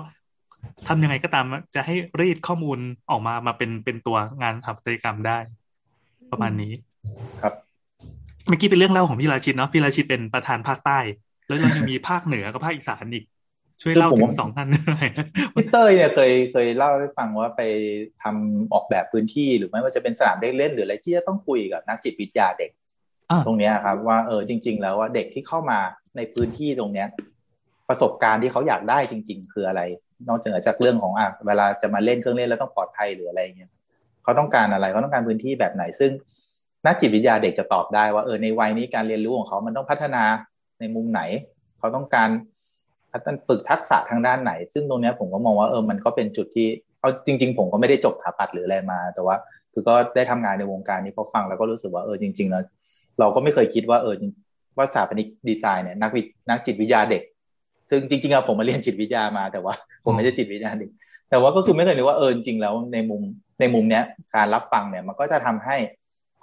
[0.87, 2.77] ทำยังไงก็ตามจะให้รีดข้อมูล
[3.11, 5.37] ออกมามาเป็นเป็นตัวงานสถาปัตยกรรมได้
[6.31, 6.73] ประมาณนี้
[7.41, 7.53] ครับ
[8.47, 10.99] เมื่อกี้เป็นเรื่องเล่าของพี่ราชิตเนาะพี่ราชิตเป็นประธานภาคใต้
[11.47, 13.25] แล้วเรายังมีภาคเหนือกับภาคอีสานอีก
[13.81, 15.07] ช่วยเล่าคือผมถึงว่าสองท่านหน่อย
[15.55, 17.61] พี่เต้ยเนี่ยเคยเคยเล่าให้ฟังว่าไป
[18.23, 22.71] ทำออกแบบพื้นที่หรือไม่ว่าจะเป็นสนามเด็กเล่นหรืออะไรที่จะต้องคุยกับนักจิตวิทยาเด็ก
[23.31, 25.79] อ่าตรงเนี้ยครับ ว่าเออจริง ๆ แล้วว่าเด็กที่เข้ามา
[26.17, 27.07] ในพื้นที่ตรงเนี้ย
[27.89, 29.81] ประสบการณ์ที่เขาอยากได้จริง ๆ คืออะไร
[30.29, 33.71] นอกจากเรื่องของอะเวลาจะมาเล่นเครื่องเล่นแล้วต้องปลอดภัยหรืออะไรเงี้ย
[34.23, 36.11] เขาต้องการอะไรเขาต้องการพื้นที่แบบไหน ซึ่ง
[36.85, 40.23] นักจิตวิทยาเด็กจะตอบได้ว่าเออในวัยนี้การเรียนรู้ของเขามันต้องพัฒนา
[40.79, 41.21] ในมุมไหน
[41.79, 42.29] เขาต้องการ
[43.12, 46.67] พัฒนาฝึกทักษะทางด้านไหน ซึ่งตรงเนี้ยผมก็มองว่าเออมันก็เป็นจุดที่
[47.00, 49.36] เอาจริง ๆ ผมก็ไม่ได้จบสถาปัตย์หรืออะไรมา แต่ว่า
[49.74, 52.63] คือก็ได้ทำงานในวงการนี้พอฟังแล้วก็รู้สึกว่าเออจริงๆแล้ว
[53.19, 54.15] เราก็ไม่เคยคิดว่าเออ
[54.78, 57.24] ว่าสถาปนิกดีไซน์เนี่ยนักวินักจิตวิทยาเด็ก
[57.89, 59.74] ซึ่งจริงๆอะผมมาเรียนจิตวิทยามาแต่ว่า
[60.06, 60.89] ผมไม่ใช่จิตวิทยาเด็ก
[61.30, 63.22] แต่ว่าก็คือไม่เคยนึกว่าเออจริงๆแล้วในมุม
[63.60, 64.04] ในมุมเนี้ย
[64.36, 65.78] การรับฟังเนี่ยมันก็จะทำให้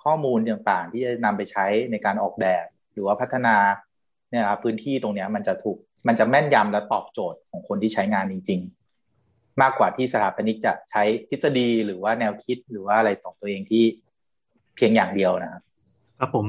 [0.04, 3.56] ข้อมูลต่างๆ ที่จะนำไปใช้ในการออกแบบ หรือว่าพัฒนา
[4.30, 8.60] เนี่ยครับพื้นที่ตรงเนี้ยมันจะถูก มันจะแม่นยำและตอบโจทย์ของคนที่ใช้งานจริง
[9.10, 13.84] ๆ มากกว่าที่สถาปนิกจะใช้ทฤษฎีหรือว่าแนวคิดหรือว่าอะไรของตัวเองที่
[14.76, 15.62] เพียงอย่างเดียวนะครับ
[16.20, 16.46] ครับผม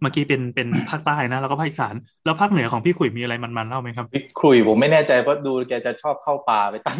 [0.00, 6.98] เมื่อกี้เป็นเป็นภาคใต้นะแล้วก็ภาคอีสานแล้วภาคเหนือของพี่ขุยมีอะไรมันๆเล่าไหมครับพี่ครุยผมไม่แน่ใจเพราะดูแกจะชอบเข้าป่าไปตั้ง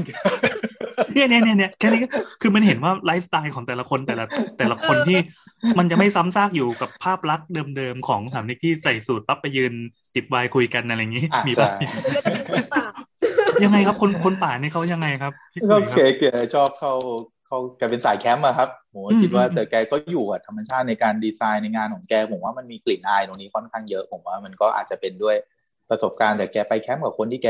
[1.12, 2.09] เนี่ยเนี่ยเนี่ยเนี่ยแค่นี้ก็
[2.40, 4.25] คือมันเห็นว่าไลฟ์สไตล์ของแต่ละคนแต่ละ
[4.59, 5.19] แต่ละคนที่
[5.79, 9.73] มันจะไม่ซ้ำซากอยู่กับภาพลักษณ์เดิมๆของสถามนิกที่ใส่สูตรปั๊บไปยืน
[10.15, 11.71] จิบไวน์คุยกันอะไรอย่างนี้อะมีป่ะใช่
[12.05, 12.85] ก็จะเป็นคนป่า
[13.65, 16.25] ยังไงครับคนคนป่านี่เขายังไงครับพี่ขุก็ยคเก๋รับแก
[16.55, 16.93] ชอบเข้า
[17.47, 25.37] เขาแกเป็นสายแคมป์อะครับผมก็อืมคิดว่าอืมแต่แกก็อยู่กับธรรมชาติในการดีไซน์ในงานของแกผมว่ามันมีกลิ่นอายตรงนี้ค่อนข้างเยอะผมว่ามันก็อาจจะเป็นด้วย
[25.91, 27.49] ประสบการณ์แต่แกไปแคมป์กับคนที่แก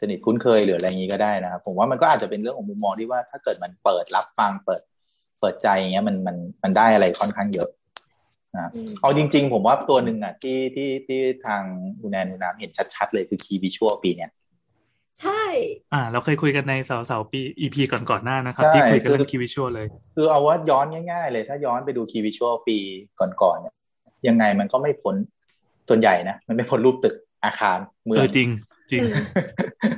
[0.00, 4.80] สนิทคุ้นเคยหรืออะไรอย่างนี้ก็ได้นะครับผมว่ามันก็อาจจะเป็นเรื่องของมุมมองที่ว่าถ้าเกิดมันเปิดรับฟังเปิด
[5.42, 7.68] เปิดใจอย่างเงี้ยมันมันมันได้อะไรค่อนข้างเยอะ
[8.54, 11.62] นะอืมเอาจริง ๆ ผมว่าตัวหนึ่งอะที่ที่ที่ทาง
[12.00, 14.30] อุแนนอุนามเห็นชัดๆเลยคือคีย์วิชวลปีเนี้ย
[15.20, 15.42] ใช่
[15.92, 22.78] อ่า เราเคยคุยกันในเสาเสาๆปี EP ก่อนก่อนๆหน้านะครับใช่ที่คุยกันเรื่อคืงอคีวิชวลเลย คือเอาว่าย้อนง่าย ๆ เลย ถ้าย้อนไปดูคีย์วิชวลปี
[23.42, 23.74] ก่อนๆเนี่ย
[24.28, 25.16] ยังไงมันก็ไม่พ้น
[25.88, 27.14] ส่วนใหญ่นะ มันไม่พ้นรูปตึก
[27.44, 28.48] อาคารเมือเองอจริง
[28.90, 29.14] จริงอืม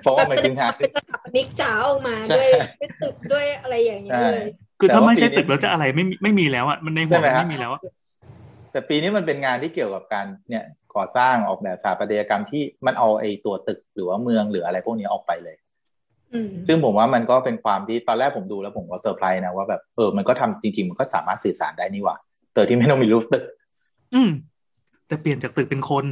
[0.02, 4.44] เพราะว่ามันคืองานเป็นสถาปนิกจ๋าออกมาใช่ด้วยด้วยตึกด้วยอะไรอย่างเงี้ยเลย
[4.80, 7.80] คือถ้าแต่ว่าไม่ใช่ปีนี้ตึกแล้วจะอะไรไม่มีไม่มีแล้วอะมันในหัวใช่ไหมมันฮะไม่มีแล้วอะ
[8.72, 10.64] แต่ปีนี้มันเป็นงานที่เกี่ยวกับการเนี่ย
[10.94, 15.56] ก่อสร้างออกแบบสถาปัตยกรรมที่มันเอาไอ้ตัวตึกหรือว่าเมืองหรืออะไรพวกนี้ออกไปเลย
[16.34, 22.16] อืมซึ่งผมว่ามันก็เป็นความที่ตอนแรกผมดูแล้วผมก็เซอร์ไพรส์นะว่าแบบเออมันก็ทำจริง ๆ มันก็สามารถสื่อสารได้นี่หว่า
[22.52, 23.44] เตอที่ไม่ต้องมีรูปตึก
[24.14, 24.30] อืม
[25.06, 26.04] แต่เปลี่ยนจากตึกเป็นคน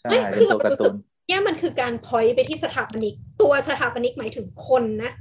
[0.00, 0.94] ใช่ไม่เป็คืนอตัวเราการ์รู้ตูสึกน
[1.28, 5.12] เนี่ยมันคือการพอยไปที่สถาปนิก ตัวสถาปนิกหมายถึงคนนะ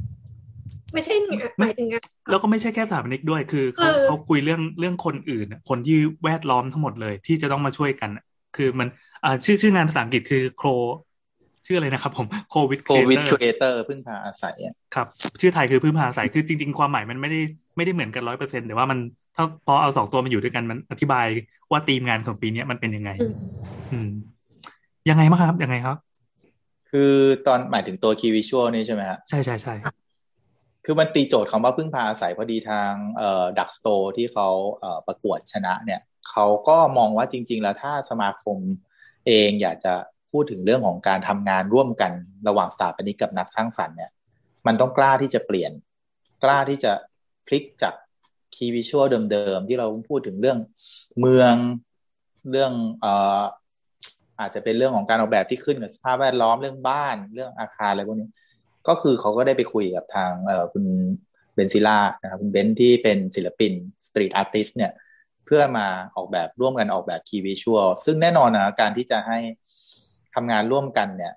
[0.94, 1.14] ไม่ใช่
[1.60, 8.24] หมายถึงงาน แล้วก็ไม่ใช่แค่สถาปนิกด้วย คือเขาเออเขาคุยเรื่องเรื่องคนอื่นอะคนที่แวดล้อมทั้งหมดเลย ที่จะต้องมาช่วยกันอะ
[8.58, 8.88] คือมัน
[9.24, 10.68] อ่าชื่อชื่องานภาษาอังกฤษคือโคร
[11.66, 15.08] ชื่ออะไรนะครับผมโควิดโควิดครีเอเตอร์พึ่งพาอาศัยอะครับ
[15.42, 17.40] ชื่อไทยคือพึ่งพาอาศัยคือจริง ๆ ความหมายมันไม่ได้
[17.78, 19.00] ไม่ได้เหมือนกันร้อยเปอร์เซ็นแต่ว่ามัน
[19.36, 21.28] ถ้าพอเอาสองตัวมาอยู่ด้วยกันมันอธิบาย
[21.72, 23.34] ว่าธีมงานของปีเนี้ยมันเป็นยังไงอืม
[23.92, 24.10] อืม
[25.10, 25.98] ยังไงบ้างครับยังไงครับ
[26.92, 27.12] คือ
[27.48, 29.74] ตอนหมายถึงตัวคีวิชวลนี่ใช่ไหมฮะใช่ใช่ใช่
[30.86, 34.48] คือมันตีโจทย์คำว่าพึ่งพาอาศัยพอดีทางเอ่อดักสโตที่เขา
[34.80, 36.00] เอ่อประกวดชนะเนี่ย
[36.30, 38.58] เขาก็มองว่าจริง ๆ แล้วถ้าสมาคม
[39.28, 39.94] เองอยากจะ
[40.32, 42.12] พูดถึงเรื่องของการทำงานร่วมกัน
[42.48, 44.12] ระหว่างสถาปนิกกับนักสร้างสรรค์เนี่ย
[44.68, 45.72] มันต้องกล้าที่จะเปลี่ยน
[46.44, 46.92] กล้าที่จะ
[47.48, 47.94] พลิกจาก
[48.56, 50.58] key visual เดิมๆที่เราพูดถึงเรื่อง
[51.20, 51.56] เมือง
[52.52, 53.42] เรื่องเอ่อ
[54.40, 58.30] อาจจะเป็นเรื่องของการออกแบบที่ขึ้นกับสภาพแวดล้อมเรื่องบ้านเรื่องอาคารอะไรพวกนี้
[58.88, 60.86] ก็คือเขาก็ได้ไปคุยกับทางเอ่อคุณ
[61.56, 63.74] เบนซิล่านะครับคุณเบนที่เป็นศิลปิน
[64.08, 64.92] street artist เนี่ย
[65.46, 69.40] เพื่อมาออกแบบร่วมกันออกแบบ key visual ซึ่งแน่นอนนะการที่จะให้
[70.36, 71.34] ทำงานร่วมกันเนี่ย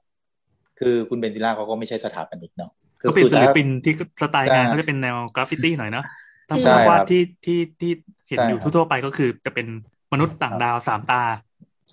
[0.79, 2.71] คือคุณเบนซิล่าเขาก็ไม่ใช่สถาปนิกเนาะ
[3.01, 6.05] คืก็เป็นศิลปินถ้าที่สไตล์งานใช่เขาจะเป็นแนวกราฟฟิตี้หน่อยเนาะ
[6.49, 7.91] ถ้าใช่ภาพวาดครับที่ที่ที่
[8.29, 9.67] เห็นใช่อยู่ครับทั่วๆไปก็คือจะเป็น
[10.13, 11.23] มนุษย์ต่างดาวสามตา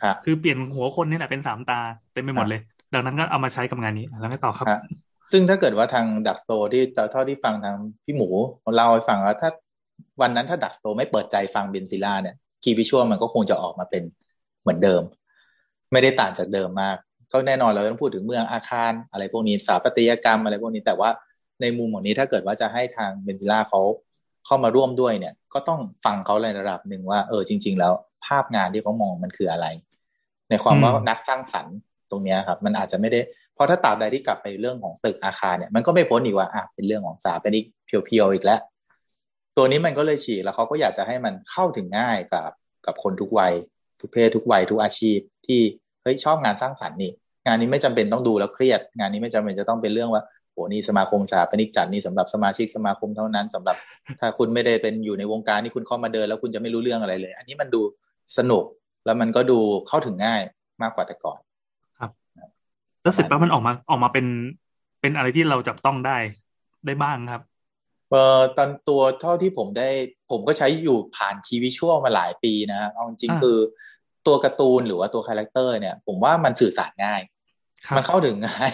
[0.03, 1.79] ฮะคือเปลี่ยนหัวคนนี่แหละเป็นสามตา
[2.13, 2.61] เต็มไปหมดครับเลย
[2.93, 4.75] ดังนั้นก็เอามาใช้กับงานนี้แล้วก็ต่อครับฮะ
[5.31, 7.75] ซึ่งถ้าเกิดว่าทางดักโตที่เท่าที่ฟังทาง
[8.05, 8.29] พี่หมู
[8.75, 9.49] เล่าให้ฟังว่าถ้า
[10.21, 14.03] วันนั้นถ้าดักโตไม่เปิดใจฟังเบนซิล่าเนี่ยคีย์วิชวลมันก็คงจะออกมาเป็น
[14.61, 15.01] เหมือนเดิม
[15.91, 16.97] ไม่ได้ต่างจากเดิมมาก
[17.31, 21.09] ก็แน่นอนเราต้องพูดถึงเมืองอาคาร อะไรพวกนี้สถาปัตยกรรมอะไรพวกนี้แต่ว่า
[21.61, 23.81] ในมุมของนี้ถ้าเกิดว่าจะให้ทางเบนซิล่าเขา
[24.45, 27.93] เข้ามาร่วมด้วยเนี่ย ก็ต้องฟังเขาในระดับหนึ่งว่าเออจริง ๆ แล้ว
[28.25, 29.67] ภาพงานที่เขามองมันคืออะไร
[30.49, 31.75] ในความว่านักสร้างสรรค์
[32.09, 33.19] ตรงนี้ครับ มันอาจจะไม่ได้
[33.59, 38.59] ราะถ้าตราบใดที่กลับไปเรื่องของตึกอาคารเนี่ยมันก็ไม่พ้นอีกว่าอะเป็นเรื่องของสถาปนิกเพียวๆอีกแล้ว
[39.57, 42.51] ตัวนี้มันก็เลยฉีกแล้วเขาก็อยากจะให้มันเข้าถึงง่ายกับ
[42.85, 43.53] กับคนทุกวัย
[44.01, 45.61] ทุกเพศทุกวัยทุกอาชีพ ที่
[46.03, 47.11] เฮ้ยชอบงานสร้างสรรค์นี่
[47.45, 53.75] งานนี้ไม่จำเป็นต้องดูแล้วเครียด งานนี้ไม่จำเป็นจะต้องเป็นเรื่องว่าโหนี่สมาคมสถาปนิกจัดนี่สำหรับสมาชิกสมาคมเท่านั้นสำหรับ
[54.19, 57.81] ถ้าคุณไม่ได้เป็นอยู่ในวงการนี่คุณเข้ามาเดินแล้วคุณจะไม่รู้เรื่องอะไรเลย อันนี้มันดู
[58.37, 58.63] สนุก
[59.05, 60.41] แล้วมันก็ดูเข้าถึงง่าย
[60.81, 61.39] มากกว่าแต่ก่อน
[63.03, 64.25] แล้วเสร็จปั๊บมันออกมาออกมาเป็น
[65.01, 66.17] เป็นอะไรที่เราจับต้องได้
[66.85, 67.41] ได้บ้างครับ
[68.09, 69.89] เอ่อตอนตัวเท่าที่ผมได้
[70.31, 73.57] ผมก็ใช้อยู่ผ่าน key visual มาหลายปีนะฮะเอาจริงอ่าๆคือ
[74.27, 77.21] ตัวการ์ตูนหรือว่าตัว character เนี่ย ผมว่ามันสื่อสารง่าย
[77.85, 78.71] ครับมันเข้าถึงง่าย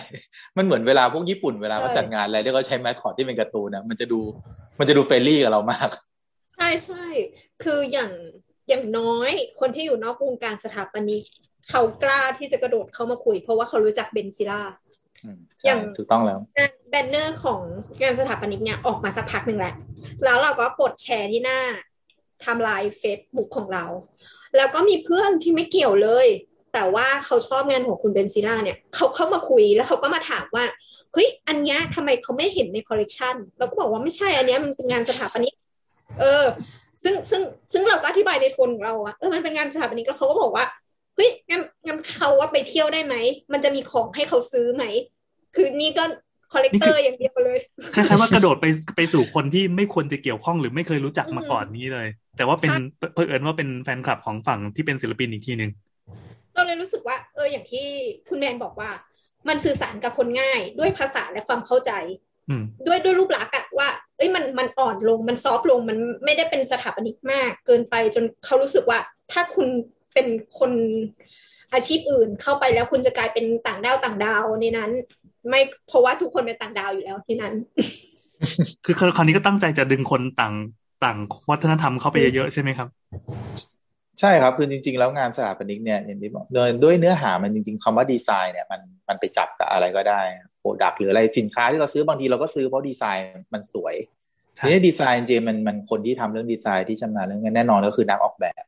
[0.58, 4.20] มันเหมือนเวลาพวกญี่ปุ่นเวลาเขาใช่จัดงานอะไรที่เขาใช้แมสคอตที่เป็นการ์ตูนนะมันจะดู
[4.80, 5.90] มันจะดู friendly กับเรามาก
[6.56, 7.06] ใช่ใช่
[7.64, 8.12] คืออย่าง
[8.70, 11.24] อย่างน้อยคนที่อยู่นอกวงการสถาปนิก
[11.70, 14.62] เขากล้าที่จะกระโดดเข้ามาคุย เพราะว่าเขารู้จักเบนซิล่า
[15.24, 17.60] อืมอใช่ย่างถูกต้องแล้วงาน banner ของ
[18.02, 19.74] งานสถาปนิกเนี่ยออกมาสักพักหนึ่งแหละ
[20.24, 21.60] แล้วเราก็กดแชร์ที่หน้า
[22.42, 23.86] ไทำลายเฟซบุ๊กของเรา
[24.58, 26.28] แล้วก็มีเพื่อนที่ไม่เกี่ยวเลย
[26.74, 30.66] แต่ว่าเขาชอบงานของคุณเบนซิล่าเนี่ยเขาเข้ามาคุยแล้วเขาก็มาถามว่า
[31.14, 35.54] เฮ้ยอันเนี้ยทำไมเขาไม่เห็นในคอลเลกชันเราก็บอกว่าไม่ใช่อันเนี้ยมันเป็นงานสถาปนิก
[36.20, 36.46] เออ
[37.04, 37.42] ซึ่งซึ่ง
[37.74, 40.66] ซึ่งเราก็อธิบายในโทนของเราอะเออมันเป็นงานสถาปนิกแล้วเขาก็บอกว่า
[41.16, 43.16] เฮ้ยงั้นงั้นเขาว่าไปเที่ยวได้ไหม
[43.54, 44.86] มันจะมีของให้เขาซื้อไหม
[45.56, 46.04] คือนี่ก็
[46.54, 47.60] collector อย่างเดียวเลย
[47.96, 52.08] คล้ายๆว่ากระโดดไปไปสู่คนที่ไม่ควรจะเกี่ยวข้องหรือไม่เคยรู้จักมาอืมก่อนนี้เลย
[52.38, 52.80] แต่ว่าเป็นใช่
[53.14, 55.72] เผอิญว่าเป็นแฟนคลับของฝั่งที่เป็นศิลปินอีกทีหนึ่ง
[56.54, 57.88] เราเลยรู้สึกว่า เอออย่างที่
[58.30, 58.90] คุณแมนบอกว่า
[59.48, 61.92] มันสื่อสารกับคนง่ายด้วยภาษาและความเข้าใจ
[62.50, 63.88] อืมด้วยด้วยรูปลักษณ์อะว่า
[64.18, 69.00] เอ้ยมันมันอ่อนลงมันซอฟต์ลงมันไม่ได้เป็นสถาปนิกมาก เกินไปจนเขารู้สึกว่า
[69.32, 69.68] ถ้าคุณ
[70.16, 70.28] เป็น
[70.60, 70.72] คน
[71.74, 74.92] อาชีพอื่นเข้าไปแล้วคุณจะกลายเป็นต่างดาวต่างดาวในนั้น
[75.50, 77.54] ไม่เพราะว่าทุกคนเป็นต่างดาวอยู่แล้วที่นั้น
[78.86, 80.54] คือคราวนี้ก็ตั้งใจจะดึงคนต่าง
[81.04, 81.18] ต่าง
[81.50, 82.88] วัฒนธรรมเข้าไปเยอะๆใช่ไหมครับ
[84.20, 90.22] ใช่ครับคือจริง ๆ แล้วงานสถาปนิกเนี่ยอย่างที่บอกโดยด้วยเนื้อหามันจริง ๆคำว่าดีไซน์เนี่ยมันมันไปจับกับอะไรก็ได้
[90.60, 93.96] product หรืออะไรสินค้าที่เราซื้อบางทีเราก็ซื้อเพราะดีไซน์มันสวย
[94.56, 98.64] ใช่ทีนี้ดีไซน์จริงๆมันมันคนที่ทำเรื่องดีไซน์ที่ชำนาญเรื่องนี้แน่นอนก็คือนักออกแบบ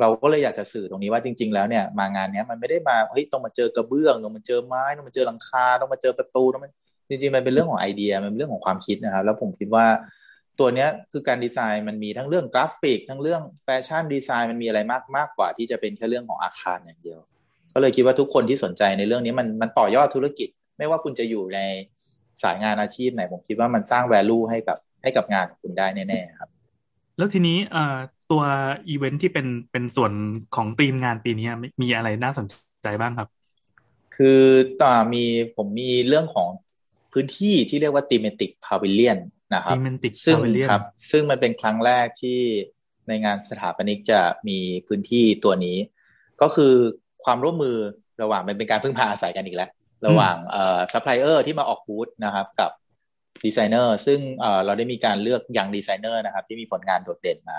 [0.00, 6.70] เราก็เลยอยากจะสื่อตรงนี้ว่าจริง ๆ แล้วเนี่ยมางานเนี้ยมันไม่ได้มาเฮ้ยต้องมาเจอกระเบื้องต้องมาเจอไม้ต้องมาเจอหลังคาต้องมาเจอประตูต้องมา
[7.08, 9.86] จริงๆมันเป็นเรื่องของไอเดียมันเป็นเรื่องของความคิดนะครับ แล้วผมคิดว่า
[10.60, 17.20] ตัวเนี้ยคือการดีไซน์มันมีทั้งเรื่องกราฟิก ทั้งเรื่อง fashion design มันมีอะไรมากมากกว่าที่จะเป็นแค่เรื่องของอาคารอย่างเดียว
[17.74, 21.60] ก็เลยคิดว่าทุกคนที่สนใจในเรื่องนี้มันมันต่อยอดธุรกิจ ไม่ว่าคุณจะอยู่ใน
[22.42, 26.48] สายงานอาชีพไหนผมคิดว่ามันสร้าง value ให้กับให้กับงานของคุณได้แน่ๆครับ
[27.18, 27.96] แล้วทีนี้เอ่อ
[28.34, 28.44] ตัว
[28.88, 30.12] อีเวนท์ที่เป็นเป็นส่วน
[30.56, 31.48] ของทีมงานปีนี้
[31.82, 32.46] มีอะไรน่าสน
[32.82, 33.28] ใจบ้างครับ
[34.16, 34.42] คือ
[34.82, 35.24] ต่อมี
[35.56, 36.48] ผมมีเรื่องของ
[37.12, 39.18] พื้นที่ที่เรียกว่า thematic pavilion
[39.54, 42.38] นะครับ thematic ซึ่ง pavilion ครับ ซึ่งมันเป็นครั้งแรกที่
[43.08, 45.76] ในงานสถาปนิกจะมีพื้นที่ตัวนี้
[46.42, 46.74] ก็คือ
[47.24, 47.76] ความร่วมมือ
[48.22, 49.70] ระหว่างมันเป็นการพึ่งพาอาศัยกันอีกแล้ว
[50.06, 52.70] ระหว่างเอ่อซัพพลายเออร์ที่มาออกบูธนะครับกับ
[53.44, 57.58] ดีไซเนอร์ซึ่งเอ่อเราได้มีการเลือก young designer นะครับ ที่มีผลงานโดดเด่นมา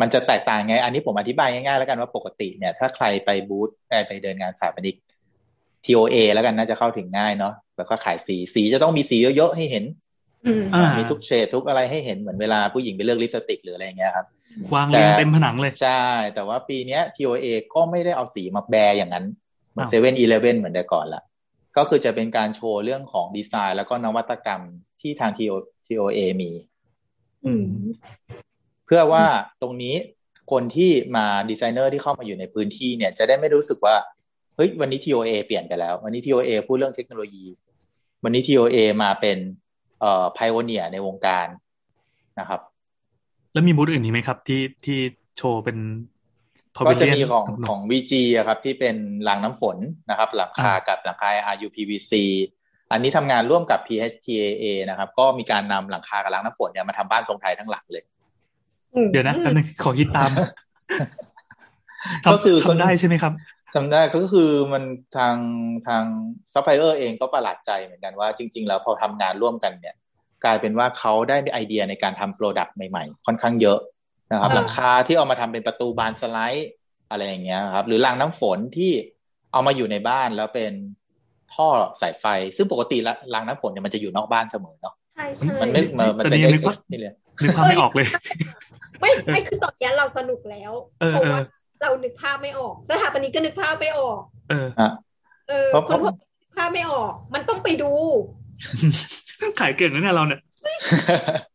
[0.00, 3.68] มันจะแตกต่างไง อันนี้ผมอธิบายง่ายๆแล้วกันว่าปกติเนี่ย ถ้าใครไปบูธ
[4.08, 4.96] ไปเดินงานสถาปนิก
[5.84, 9.84] TOA แล้วกันน่าจะเข้าถึงง่ายเนาะแล้วก็ขายสีสีจะต้องมีสีเยอะๆให้เห็น
[10.46, 14.26] อืมอ่ามีทุกเฉดทุกอะไรให้เห็นเหมือนเวลาผู้หญิงไปเลือกลิปสติกหรืออะไรอย่างเงี้ยครับ
[14.74, 16.02] วางเรียงเต็มผนังเลย ใช่
[16.34, 19.26] แต่ว่าปีเนี้ย TOA ก็ไม่ได้เอาสีมาแบร์อย่างนั้น
[19.70, 21.22] เหมือนอ้าวเซเว่นอีเลฟเว่นเหมือนแต่ก่อนละ
[21.76, 24.60] ก็คือจะเป็นการโชว์เรื่องของดีไซน์ แล้วก็นวัตกรรม
[25.00, 25.54] ที่ทาง TO
[25.86, 26.50] TOA มี
[27.46, 27.66] อืม
[28.51, 29.26] เพื่อว่า
[29.62, 29.94] ตรงนี้
[30.52, 33.96] คนที่มาดีไซเนอร์ที่เข้ามาอยู่ในพื้นที่เนี่ยจะได้ไม่รู้สึกว่า
[34.56, 37.44] เฮ้ยวันนี้ TOA เปลี่ยนไปแล้ว วันนี้ TOA พูดเรื่องเทคโนโลยี
[38.24, 39.38] วันนี้ TOA มาเป็น
[40.00, 41.46] เอ่อไพโอเนียในวงการ
[42.40, 42.60] นะครับ
[43.52, 44.98] แล้วมีบูธอื่นนี้ไหมครับ ที่ที่
[45.38, 45.78] โชว์เป็น
[46.86, 48.96] ก็จะ pavilion มีของครับของ VG อะครับ ที่เป็น
[49.28, 49.76] รางน้ำฝน
[50.10, 52.12] นะครับ หลังคาอ่ากับหลังคา RUPVC
[52.92, 58.21] อันนี้ทำงานร่วมกับ PHTAA นะครับ ก็มีการนำหลังคากับรางน้ำฝนเนี่ยมาทำบ้านทรงไทยทั้งหลังเลยอืม
[59.12, 60.30] เดี๋ยวนะแป๊บนึงขอคิดตาม
[62.32, 63.32] ก็คือทำทำได้ใช่ไหมครับ
[63.74, 64.84] จำได้ก็คือมัน
[65.16, 65.36] ทาง
[65.88, 66.04] ทาง
[66.52, 69.94] ซัพพลายเออร์เองก็ประหลาดใจเหมือนกันว่าจริง ๆ แล้วพอทำงานร่วมกันเนี่ย
[70.44, 73.78] กลายเป็นว่าเขาได้ไอเดียในการทำ product ใหม่ๆ ค่อนข้างเยอะ
[74.32, 76.70] นะครับอ่าหลังคาที่เอามาทำเป็นประตูบานสไลด์
[77.10, 78.92] อะไรอย่างเงี้ยครับ หรือรางน้ำฝนที่
[79.52, 80.72] เอามาอยู่ในบ้านแล้วเป็น
[81.54, 81.68] ท่อ
[82.00, 82.24] สายไฟ
[82.56, 88.06] ซึ่งปกติละรางน้ำฝนเนี่ยมันจะอยู่นอกบ้านเสมอเนาะใช่ใช่มันไม่มันมันเป็นแต่เอ็นี่นึกกว่าซ์นี่เลย นึกภาพไม่ออกเลย
[89.00, 91.42] ไม่ไม่คือตอนเนี้ยเราสนุกแล้วเออเพราะเออว่า
[91.82, 94.20] เรานึกภาพไม่ออกสถาปนิกก็นึกภาพไม่ออก
[94.50, 94.90] เออฮะ
[95.48, 97.92] เออเพราะคนพวกนึกภาพไม่ออก มันต้องไปดู
[99.60, 100.40] ขายเก่งนะเนี่ยเราเนี่ย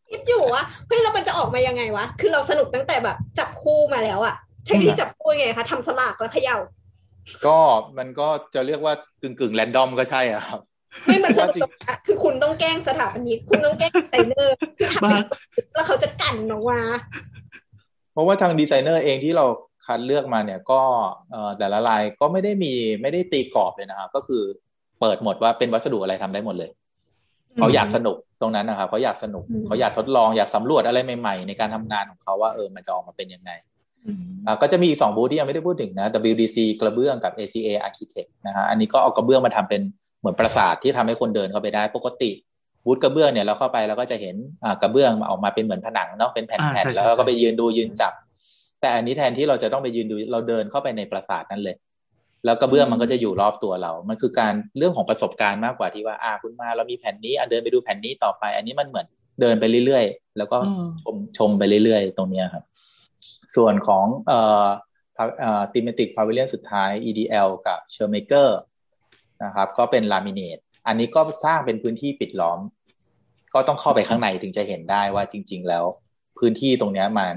[0.10, 6.58] คิดอยู่ว่าเฮ้ยแล้วมันจะออกมายังไงวะ คือเราสนุกตั้งแต่แบบ จับคู่มาแล้วอะใช้วิธีจับคู่ยังไงคะทำสลากแล้วเขย่า
[7.46, 7.58] ก็
[7.98, 10.62] มันก็จะเรียกว่ากึ่งกึ่งแรนดอมก็ใช่อะครับ
[11.06, 15.18] ไม่มันสนุกตรงนี้คือคุณต้องแกล้งสถาปนิกคุณต้องแกล้งดีไซเนอร์ที่ทำบ้า
[15.74, 16.82] แล้วเขาจะกั่นออกมา
[18.14, 19.46] เพราะว่าทางดีไซเนอร์เองที่เรา
[19.86, 20.82] คัดเลือกมาเนี่ยก็
[21.32, 24.44] เอ่อแต่ละลายก็ไม่ได้มีไม่ได้ตีกรอบเลยนะครับ ก็คือ
[25.00, 26.72] เปิดหมดว่าเป็นวัสดุอะไรทำได้หมดเลย
[27.52, 33.52] อืมเขาอยากสนุกตรงนั้นนะครับเขาอยากสนุกอืมเขาอยากทดลองอยากสำรวจอะไรใหม่ๆ ในการทำงานของเขาว่าเออมันจะออกมาเป็นยังไง
[34.48, 42.32] อ่าก็จะมีอีกสองบูธที่ยังไม่ได้พูดถึงนะ WDC กระเบื้องกับ ACA Architect นะฮะอันนี้ก็เอากระเบื้องมาทำเป็นเห มือนปราสาทที่ทำให้คนเดินเข้าไปได้ปกติ
[42.86, 48.14] บูธกระเบื้องเนี่ยเราเข้าไปเราก็จะเห็นอ่ากระเบื้องออกมาเป็นเหมือนผนังเนาะเป็นแผ่อ่าใช่นๆใช่แล้วก็ใช่ไปยืนดูยืนจับ
[48.82, 51.76] แต่อันนี้แทนที่เราจะต้องไปยืนดูเราเดินเข้าไปในปราสาทนั้นเลย
[52.46, 59.08] แล้วกระเบื้องมันก็จะอยู่รอบตัวเรา มันคือการเรื่องของประสบการณ์มากกว่าที่ว่าอ่าคุณมาเรามีแผ่นนี้อะเดินไปดูแผ่นนี้ต่อไป อันนี้มันเหมือน
[59.42, 62.64] เดินไปเรื่อยๆ แล้วก็อืมชมชมไปเรื่อยๆ ตรงเนี้ยครับ
[63.56, 64.68] ส่วนของเอ่อ
[65.40, 68.50] เอ่อ thematic pavilion สุดท้าย EDL กับ s h e r m a k e r
[69.44, 72.60] นะครับ ก็เป็น laminate อันนี้ก็สร้างเป็นพื้นที่ปิดล้อม
[73.54, 75.86] ก็ต้องเข้าไปข้างในถึงจะเห็นได้ว่าจริง ๆ แล้ว
[76.40, 77.36] พื้นที่ตรงเนี้ยมัน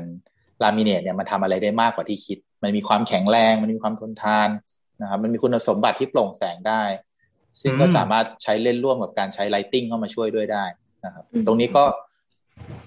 [0.63, 4.49] ลามิเนตเนี่ยมันทำอะไรได้มากกว่าที่คิด มันมีความแข็งแรง มันมีความทนทาน
[5.03, 6.83] นะครับ มันมีคุณสมบัติที่โปร่งแสงได้
[7.61, 10.65] ซึ่งก็อืมสามารถใช้เล่นร่วมกับการใช้ไลติงเข้ามาช่วยด้วยได้
[11.05, 11.85] นะครับอืมตรงนี้ก็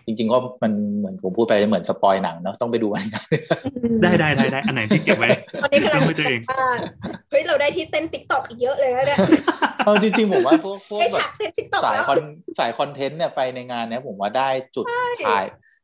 [0.06, 3.26] จริง ๆ ก็มันเหมือนผมพูดไปเหมือนสปอยหนังเนาะต้องไปดูอันนั้น
[4.04, 5.30] ได้ได้ได้ได้อันไหนที่เก็บไว้
[5.62, 6.70] ตอนนี้กำลังต้องไปเจอเองว่า
[7.30, 9.18] เฮ้ยเราได้ที่เต้น TikTok อีกเยอะเลยนะเนี่ย
[9.86, 12.20] เอาจริง ๆ ผมว่าพวกพวกได้แบบฉากเต้น TikTok สายแล้วคอน
[12.60, 14.86] สาย content เนี่ยไปในงานเนี้ยผมว่าได้จุด
[15.28, 15.44] ถ่าย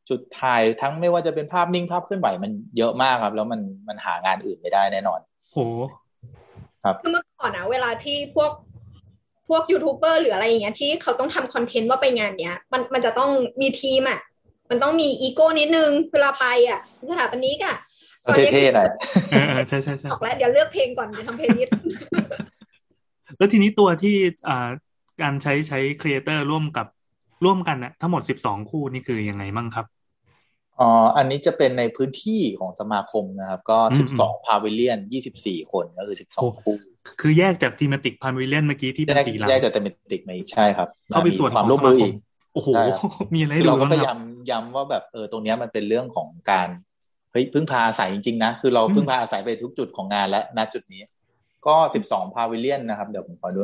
[0.09, 5.19] จุดถ่ายทั้งไม่ว่าจะเป็นภาพนิ่งภาพเคลื่อนไหวมันเยอะมากครับ แล้วมันมันหางานอื่นไม่ได้แน่นอน
[5.53, 5.57] โห
[7.01, 8.51] คือเมื่อก่อนนะเวลาที่พวก
[9.49, 13.31] พวกยูทูบเบอร์หรืออะไรอย่างเงี้ยที่เขาต้องทำ content ว่าไปงานเนี้ย มันมันจะต้อง
[13.61, 14.19] มีทีมอะ
[14.69, 16.79] มันต้องมีอีโก้นิดนึงเวลาไปอะ
[17.09, 17.77] สถาปนิกอะ
[18.25, 18.87] ตอนนี้เท่ๆหน่อย
[19.31, 21.69] เออเออใช่ใช่ใช่ออกแล้วเดี๋ยวเลือกเพลงก่อนเดี๋ยวทำเพลงนิด
[23.37, 24.15] แล้วทีนี้ตัวที่
[24.47, 24.69] อ่า
[25.21, 26.87] การใช้ใช้ครีเอเตอร์ร่วมกับ
[27.45, 29.85] ร่วมกันนะทั้งหมดสิบสองคู่นี่คือยังไงมั่งครับ
[30.79, 36.77] อ๋ออันนี้จะเป็นในพื้นที่ของสมาคมนะครับ ก็อืมสิบสองพาวิเลียนยี่สิบสี่คนก็คือสิบสองคู่
[37.21, 44.19] คือแยกจากทีมติกพาวิเลียนเมื่อกี้ที่แยเป็นกสีหลังแยกจากเตมติกมาอีกใช่ครับ เข้าไปส่วนมีความของร่วมมืออีกสมาคมโอ้โหใช่ครับมีอะไรให้คือดูเราก็บ้างพคยารัยาบม
[44.49, 46.69] ย้ำว่าแบบเออตรงเนี้ยมันเป็นเรื่องของการ
[47.31, 51.01] เฮ้ยพึ่งพาอาศัยจริงๆนะ คือเราอืมพึ่งพาอาศัยไปทุกจุดของงานและณจุดนี้
[51.67, 53.61] ก็สิบสองพาวิเลียนนะครับ เดี๋ยวผมขอดู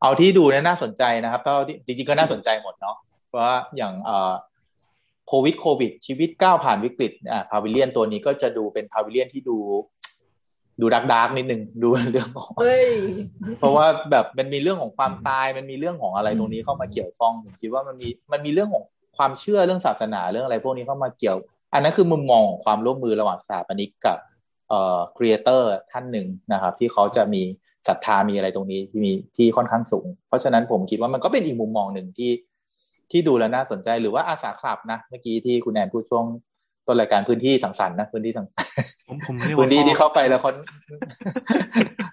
[0.00, 1.54] เอาที่ดูเนี่ยน่าสนใจนะครับก็
[1.86, 2.96] จริงๆก็น่าสนใจหมดเนาะ
[3.28, 4.34] เพราะว่าอย่างเอ่อ
[5.28, 9.58] โควิดโควิดชีวิตก้าวผ่านวิกฤตอ่าพาวิเลียนตัวนี้ก็จะดูเป็นพาวิเลียนที่ดู
[10.80, 12.88] ดูดักดักนิดนึงดูเรื่องของเฮ้ย
[13.58, 18.84] เพราะว่าแบบมันมีเรื่องของความตายมันมีเรื่องของอะไรตรงนี้เข้ามาเกี่ยวข้องผมคิดว่ามันมีมันมีเรื่องของ
[19.16, 21.38] ความเชื่อเรื่องศาสนาเรื่องอะไรพวกนี้เข้ามาเกี่ยว
[21.72, 24.18] อันนั้นคือมุมมองของความร่วมมือระหว่างสถาปนิกกับ
[24.68, 27.42] เอ่อครีเอเตอร์ท่านหนึ่งนะครับ ที่เขาจะมี
[27.88, 32.30] ศรัทธามีอะไรตรงนี้ที่มีที่ค่อนข้างสูง เพราะฉะนั้นผมคิดว่ามันก็เป็นอีกมุมมองหนึ่งที่
[33.10, 36.24] ที่ดูแล้วน่าสนใจหรือว่าอาสาคลับนะ เมื่อกี้ที่คุณแอนพูดช่วง
[36.88, 38.68] ต้นรายการพื้นที่สังสรรค์นะพื้นที่สังสรรค์
[39.08, 40.54] ผมผมเรียกพื้ว่านที่ที่เข้าไปแล้วคน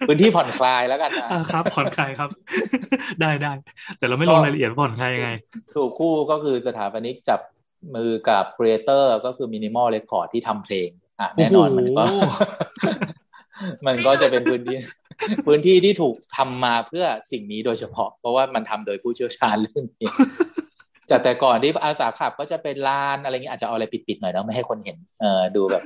[0.08, 2.30] พื้นที่ผ่อนคลายแล้วกันนะอ่าครับ ผ่อนคลายครับ
[3.20, 3.52] ได้ได้
[3.98, 5.30] แต่เราไม่ลงรายละเอียดว่าผ่อนคลายยังไง
[5.76, 7.40] ถูกคู่ก็คือสถาปนิกจับ
[7.94, 10.88] มือกับ creator ก็คือ Minimal Records ที่ทำเพลง
[11.20, 12.42] อะแน่นอนมันก็โอ้โห
[13.86, 14.76] มันก็จะเป็นพื้นที่
[15.46, 20.08] พื้นที่ที่ถูกทำมาเพื่อสิ่งนี้โดยเฉพาะ เพราะว่ามันทำโดยผู้เชี่ยวชาญเรื่องนี้
[21.10, 25.82] จากแต่ก่อนที่อาษาคลับก็จะเป็นลานอะไรเงี้ยอาจจะเอาอะไรปิดๆหน่อยเนาะไม่ให้คนเห็นเออดูแบบ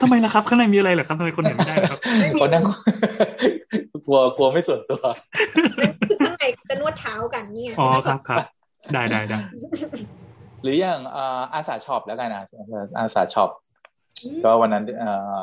[0.00, 2.00] ทำไมล่ะครับ ข้างในมีอะไรเหรอครับทำไมคนเห็นไม่ได้ล่ะครับ
[2.40, 2.64] คนนั่ง
[4.06, 5.02] กลัวกลัวไม่ส่วนตัว
[6.08, 8.38] คือข้างในจะนวดเท้ากันเนี่ยอ๋อครับครับ
[8.92, 9.38] ได้ได้ได้
[10.62, 12.44] หรืออย่างเอ่ออาษาช็อปแล้วกันนะ
[12.98, 13.50] อาษาช็อป
[14.44, 15.38] ก็วันนั้นเอ่อ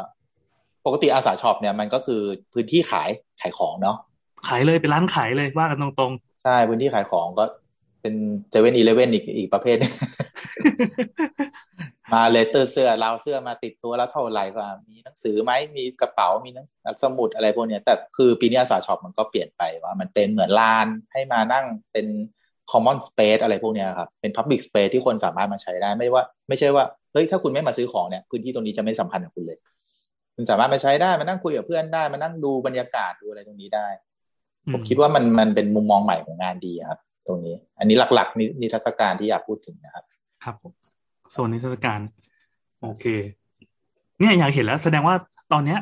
[0.86, 2.22] ปกติอาษาช็อปเนี่ยมันก็คือ
[2.54, 3.10] พื้นที่ขาย
[3.42, 3.98] ขายของเนาะ
[4.48, 6.12] ขายเลยเป็นร้านขายเลยว่ากันตรง
[6.46, 7.46] ใช่พื้นที่ขายของก็
[8.04, 8.16] เป็น
[8.52, 9.94] เซเว่นอีเลฟเว่นอีกอีกประเภทหนึ่ง
[12.14, 16.62] มาเลยเตอร์เสื้อเราวเสื้อมาติดตัวแล้วเท่าไหร่ก็อะมีหนังสือไหมมีกระเป๋ามีหนั
[16.94, 22.08] งสมุดอะไรพวกเนี้ย แต่คือปีนี้อาสาช็อปมันก็เปลี่ยนไปว่ามันเป็นเหมือนลานให้มานั่งเป็น
[22.72, 26.84] common space อะไรพวกเนี้ยครับ เป็น public space ที่คนสามารถมาใช้ได้ไม่ว่า ไม่ใช่ว่า
[27.14, 29.58] เฮ้ยถ้าคุณไม่มาซื้อของเนี่ยพื้นที่ตรงนี้จะไม่สัมพันธ์กับคุณเลย
[30.36, 40.04] คุณสามารถมาใช้ได้มานั่งคุยกับเพื่อนได้มานั่งดูบรรยากาศดูอะไรตรงนี้ได้ๆอืผมคิดว่ามันมันเป็นมุมมองใหม่ของงานดีครับ ตรงนี้ อันนี้หลักๆนินิทรรศการที่อยากพูดถึงนะครับ
[40.44, 40.74] ครับผม
[41.32, 42.00] โซนนิทรรศการ
[42.82, 43.06] โอเค
[44.20, 45.16] เนี่ยอยากเห็นแล้ว แสดงว่า
[45.54, 45.80] ตอนเนี้ย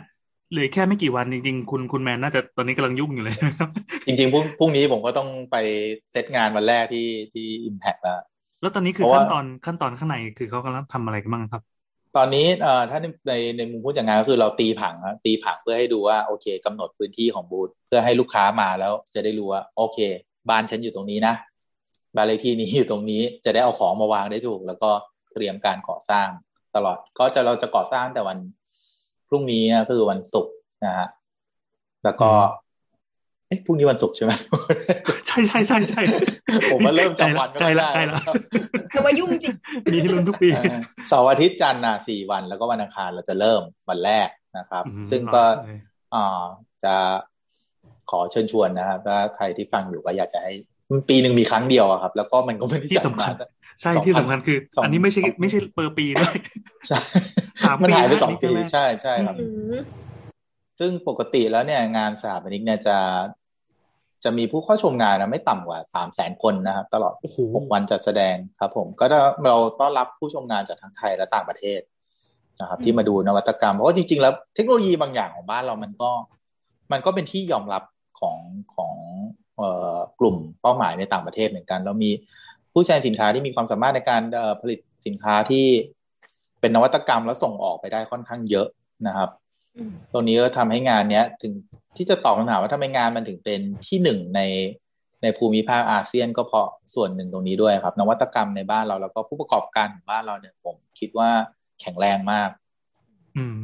[0.51, 3.69] เหลือแค่ไม่กี่วันจริงๆ คุณคุณแมนน่าจะตอนนี้กำลังยุ่งอยู่เลยนะครับ
[4.05, 5.55] จริงๆพรุ่งพรุ่งนี้ผมก็ต้องไป
[6.11, 8.19] เซตงานวันแรกที่ที่ Impact แล้ว
[8.61, 11.63] แล้วตอนนี้คือเพราะว่าขั้นตอนขั้นตอนข้างในคือเขากำลังทำอะไรกันบ้างครับ
[12.17, 19.99] ตอนนี้เอ่อถ้าในในในมุมผู้จัดงานก็คือเราตีผังครับตีผังเพื่อให้ดูว่าโอเคกำหนดพื้นที่ของบูธเพื่อให้ลูกค้ามาแล้วจะได้รู้ว่าโอเค
[20.49, 21.33] บ้านฉันอยู่ตรงนี้นะ
[22.15, 24.89] บ้านเลขที่นี้อยู่ตรงนี้จะได้เอาของมาวางได้ถูก แล้วก็
[25.33, 26.27] เตรียมการก่อสร้าง
[26.75, 28.37] ตลอด ก็จะเราจะก่อสร้างแต่วัน
[29.27, 30.53] พรุ่งนี้นะคือวันศุกร์
[30.85, 31.07] นะฮะ
[32.03, 32.61] แล้วก็อืม
[33.51, 34.31] เอ๊ะพรุ่งนี้วันศุกร์ใช่ไหม
[35.27, 36.01] ใช่ใช่ใช่ใช่
[36.71, 38.21] ผมมาเริ่มจำวันไม่ใกค่ล้อยละได้ใกล้ละ
[38.91, 39.55] แต่ว่ายุ่งจริง
[39.91, 40.79] มีให้ลุ้นทุกปีเออ
[41.09, 44.27] เสาร์อาทิตย์จันทร์น่ะสี่วัน แล้วก็วันอังคารเราจะเริ่มวันแรก
[44.57, 45.73] นะครับอืมซึ่งก็รอใช่
[46.13, 46.43] อ่า
[46.83, 46.95] จะ
[48.11, 50.53] ขอเชิญชวนนะครับถ้าใครที่ฟังอยู่ก็อยากจะให้
[50.91, 53.33] มันปีหนึ่งมีครั้งเดียวอะครับ แล้วก็มันก็ไม่ได้ที่จัดสำคัมาญ
[53.81, 56.35] ใช่ที่สำคัญคือสองอันนี้ไม่ใช่สองไม่ใช่เปอร์ปีด้วย
[56.87, 56.99] ใช่
[57.63, 59.75] สามมันปีหายไปแล้วสองนี่ปีใช่ไหมใช่ใช่ครับอืม
[60.79, 62.97] ซึ่งปกติแล้วเนี่ยงานสถาปนิกเนี่ยจะ
[64.23, 71.79] จะมีผู้เข้าชมงานนะไม่ต่ำกว่าสามแสนคนนะครับ ตลอดโอ้โหหกวันจัดแสดงครับผมก็ได้เราต้อนรับผู้ชมงานจากทั้งไทยและต่างประเทศ
[72.59, 76.09] นะครับ ที่มาดูนวัตกรรม เพราะว่าจริงๆแล้วเทคโนโลยีบางอย่างของบ้านเรามันก็
[76.91, 77.83] มันก็เป็นที่ยอมรับ
[78.19, 78.37] ของ
[78.75, 78.93] ของ
[79.57, 82.11] เอ่อกลุ่มเป้าหมายในต่างประเทศเหมือนกัน เรามี
[82.73, 85.65] ผู้แทนสินค้าที่มีความสามารถในการเอ่อผลิตสินค้าที่
[86.59, 88.67] เป็นนวัตกรรมแล้วส่งออกไปได้ค่อนข้างเยอะ
[89.07, 89.29] นะครับ
[89.77, 91.53] อืมตรงนี้ก็ทำให้งานเนี้ยถึง
[91.97, 94.41] ที่จะตอบคำถามว่าทำไมงานมันถึงเป็นที่หนึ่งใน
[95.23, 101.29] ในภูมิภาคอาเซียนก็เพราะส่วนหนึ่งตรงนี้ด้วยครับ นวัตกรรมในบ้านเราแล้วก็ผู้ประกอบการของบ้านเราเนี่ยผมคิดว่า
[101.81, 102.49] แข็งแรงมาก
[103.37, 103.59] อืม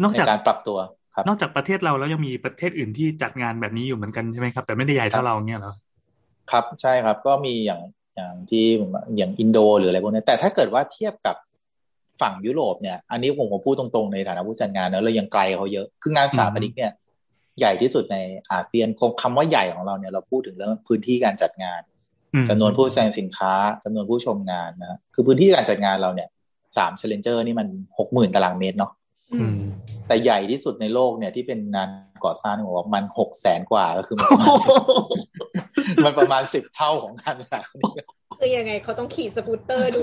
[0.00, 5.74] นอกในจากการปรับตัวครับ นอกจากประเทศเราแล้วยังมีประเทศอื่นที่จัดงานแบบนี้อยู่เหมือนกันใช่ไหมครับ แต่ไม่ได้ใหญ่เท่าเราเงี้ยเหรอ
[6.50, 7.80] ครับใช่ครับก็มีอย่าง
[8.16, 11.36] อย่างที่ผมอย่างอินโดหรืออะไรพวกนี้แต่ถ้าเกิดว่าเทียบกับ
[12.20, 16.92] ฝั่งยุโรปเนี่ย อันนี้ผมผมพูดตรงๆในฐานะผู้จัดงานเนอะเรายังไกลเขาเยอะ คืองานสถาปนิกเนี่ย
[17.58, 18.16] ใหญ่ที่สุดใน
[18.52, 18.88] อาเซียน
[19.22, 21.80] คำว่าใหญ่ของเราเนี่ยเราพูดถึงเรื่องพื้นที่การจัดงาน
[22.34, 23.52] อืมจำนวนผู้แสดงสินค้า
[23.84, 26.28] จำนวนผู้ชมงานนะฮะคือพื้นที่การจัดงานเราเนี่ย
[26.76, 29.01] สาม challenger นี่มันหกหมื่นตารางเมตรเนาะอือืมม
[30.06, 31.88] แต่ใหญ่ที่สุดในโลกเนี่ยที่เป็นงาน
[32.24, 34.54] ก่อสร้างผมว่ามันหกแสนกว่าก็คือ มันประมาณ
[35.24, 37.92] 10มันประมาณสิบเท่าของงานสถาปนิก
[38.38, 40.02] คือยังไงเขาต้องขี่สกูตเตอร์ดู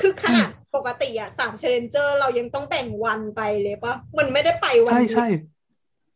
[0.00, 5.26] คือขนาดปกติอะสามเชลเลนเจอร์เรายังต้องแบ่งวันไปเลยปะมันไม่ได้ไปวันใช่เดียวใช่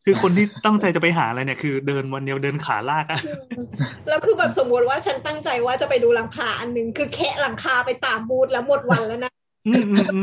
[0.05, 3.67] คือคนที่ตั้งใจจะไปหาอะไรเนี่ยคือเดินวันเดียวเดินขาลากอะอืม
[4.09, 9.36] แล้วคือแบบสมมติว่าฉันตั้งใจว่าจะไปดูหลังคาอันหนึ่งคือแค่หลังคาไปสามบูธแล้วหมดวันแล้วนะอืมอืมอืม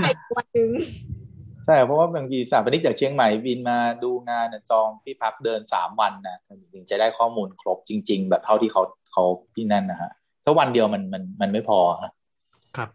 [0.03, 0.71] ไปอีกวันหนึ่ง
[1.65, 6.39] ใช่เพราะว่าบางทีสถาปนิกจากเชียงใหม่บินมาดูงานจองที่พักเดินสามวันนะ
[6.73, 8.83] ถึงจะได้ข้อมูลครบจริง ๆ แบบเท่าที่เขา
[9.13, 9.25] เขา
[9.55, 10.11] พี่นั่นนะฮะ
[10.45, 11.79] ถ้าวันเดียวมันมันมันไม่พอ
[12.77, 12.89] ครับ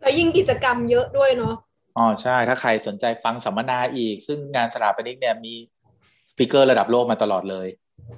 [0.00, 1.54] แล้วยิ่งกิจกรรมเยอะด้วยเนาะ
[1.96, 5.54] อ๋อใช่ ถ้าใครสนใจฟังสัมมนาอีก ซึ่งงานสถาปนิกเนี่ยมี
[6.30, 7.68] สปิเกอร์ระดับโลกมาตลอดเลย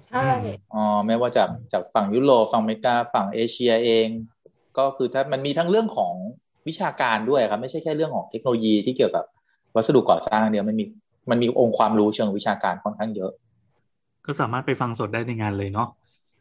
[0.08, 0.28] ใช่
[0.74, 4.08] อ๋อไม่ว่าจากจากฝั่งยุโรปฝั่งอเมริกาฝั่งเอเชียเอง
[4.78, 6.14] ก็คือถ้ามันมีทั้งเรื่องของ
[6.68, 9.24] วิชาการด้วยครับ ไม่ใช่แค่เรื่องของเทคโนโลยีที่เกี่ยวกับ
[9.76, 10.84] วัสดุก่อสร้างเดียวมันมี
[11.30, 13.30] มันมีองค์ความรู้เชิงวิชาการค่อนข้างเยอะ
[14.26, 15.88] ก็สามารถไปฟังสดได้ในงานเลยเนาะ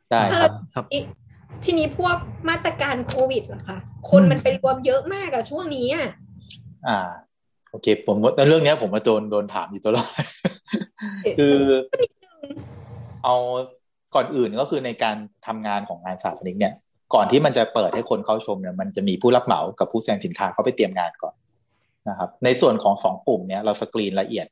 [0.10, 0.86] ใช่ครับครับ
[1.64, 2.18] ทีนี้พวก
[2.50, 3.78] มาตรการโควิดเหรอคะ
[4.10, 6.08] คนมันเป็นรวมเยอะมากอะช่วงนี้อะ
[6.88, 7.00] อ่า
[7.72, 10.10] โอเค ผมว่าเรื่องนี้ผมมาโดนโดนถามอยู่ตลอด
[11.38, 11.56] คือ
[13.24, 13.36] เอา
[14.16, 15.16] ก่อนอื่นก็คือในการ
[15.48, 16.74] ทำงานของงานสถาปนิกเนี่ย
[17.14, 21.36] ก่อนที่มันจะเปิดให้คนเข้าชมเนี่ยมันจะมีผู้รับเหมากับผู้แสดงสินค้าเขาไปเตรียมงานก่อน
[22.10, 24.48] นะครับ ในส่วนของสองกลุ่มเนี้ยเราสกรีนละเอียด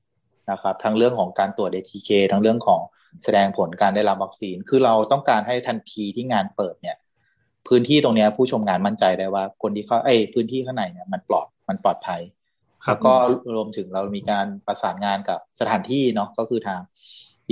[0.51, 2.81] นะครับ ทั้งเรื่องของการตรวจ ATK ทั้งเรื่องของ
[3.23, 6.97] แสดงผลการได้รับวัคซีน คือเราต้องการให้ทันทีที่งานเปิดเนี่ย
[7.67, 12.21] พื้นที่ตรงนี้ผู้ชมงานมั่นใจได้ว่า คนที่เขาเอ้พื้นที่ข้างในเนี่ยมันปลอดมันปลอดภัย
[12.85, 13.13] แล้วก็
[13.55, 16.79] รวมถึงเรามีการประสานงานกับสถานที่เนาะก็คือทาง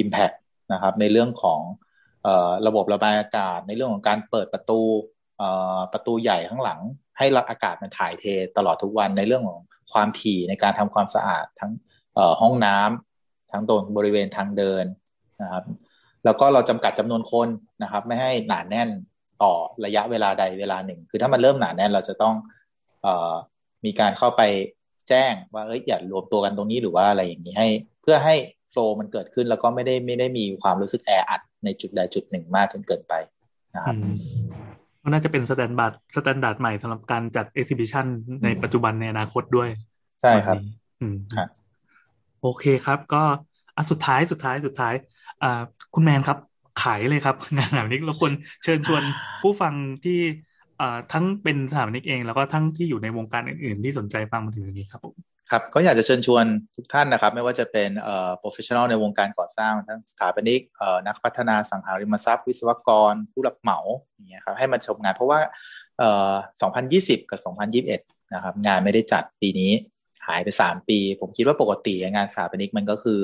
[0.01, 0.35] Impact
[0.73, 1.59] นะครับ ในเรื่องของ
[2.67, 4.79] ระบบระบายอากาศในเรื่องของการเปิดประตู
[5.93, 6.79] ประตูใหญ่ข้างหลัง
[7.17, 8.25] ให้อากาศมันถ่ายเท
[8.57, 9.61] ตลอดทุกวันในเรื่องของ
[9.93, 11.71] ความถี่ในการทำความสะอาดทั้ง
[12.41, 14.85] ห้องน้ำทั้งตรงบริเวณทางเดิน
[15.41, 15.63] นะครับ
[16.25, 17.47] แล้วก็เราจำกัดจำนวนคน
[17.83, 18.89] นะครับ ไม่ให้หนาแน่น
[19.43, 19.53] ต่อ
[19.85, 22.35] ระยะเวลาใดเวลาหนึ่ง คือถ้ามันเริ่มหนาแน่นเราจะต้อง
[23.05, 23.07] อ
[23.85, 24.41] มีการเข้าไป
[25.09, 27.67] แจ้งว่าเอ้ยอย่ารวมตัวกันตรงนี้หรือว่าอะไรอย่างนี้ให้
[28.03, 28.35] เพื่อให้
[28.71, 33.13] flow มันเกิดขึ้นแล้วก็ไม่ได้ไม่ได้มีความรู้สึกแออัดในจุดใดจุดหนึ่งมากจนเกินไป
[33.75, 33.95] นะครับ
[35.03, 38.05] มันน่าจะเป็น standard standard ใหม่สำหรับการจัด exhibition
[38.43, 39.69] ในปัจจุบันในอนาคตด้วย
[40.21, 40.57] ใช่ครับ
[41.01, 41.15] อืม
[42.41, 43.23] โอเคครับ ก็
[43.75, 44.93] อะสุดท้ายสุดท้ายสุดท้าย
[45.43, 45.61] อ่า
[45.93, 46.37] คุณแมนครับ
[46.83, 48.31] ขายเลยครับ งานแบบนี้เราควร
[48.63, 49.03] เชิญชวน
[49.41, 49.73] ผู้ฟัง
[50.03, 50.19] ที่
[50.79, 55.15] อ่าทั้งเป็นสถาปนิกเอง แล้วก็ทั้งที่อยู่ในวงการอื่น ๆ ที่สนใจฟังมาถึงตรงนี้ครับผม
[55.53, 56.45] ครับก็อยากจะเชิญชวน
[56.75, 63.79] ทุกท่านนะครับ ไม่ว่าจะเป็นเอ่อ professional ในวงการก่อสร้างทั้งสถาปนิกเอ่อนักพัฒนาสังหาริมทรัพย์ วิศวกร ผู้รับเหมา
[64.09, 65.39] อย่างเงี้ยครับให้มาชมงานเพราะว่า
[65.99, 66.33] เอ่อ
[66.83, 67.39] 2020 กับ
[67.87, 69.71] 2021 นะครับ งานไม่ได้จัดปีนี้
[70.27, 73.19] หายไป 3 ปี ผมคิดว่าปกติงานสถาปนิกมันก็คือ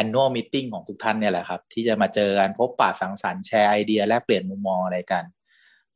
[0.00, 5.24] annual meeting ของทุกท่านเนี่ยแหละครับ ที่จะมาเจอกันพบปะสังสรรค์แชร์ไอเดียแลกเปลี่ยนมุมมองอะไรกัน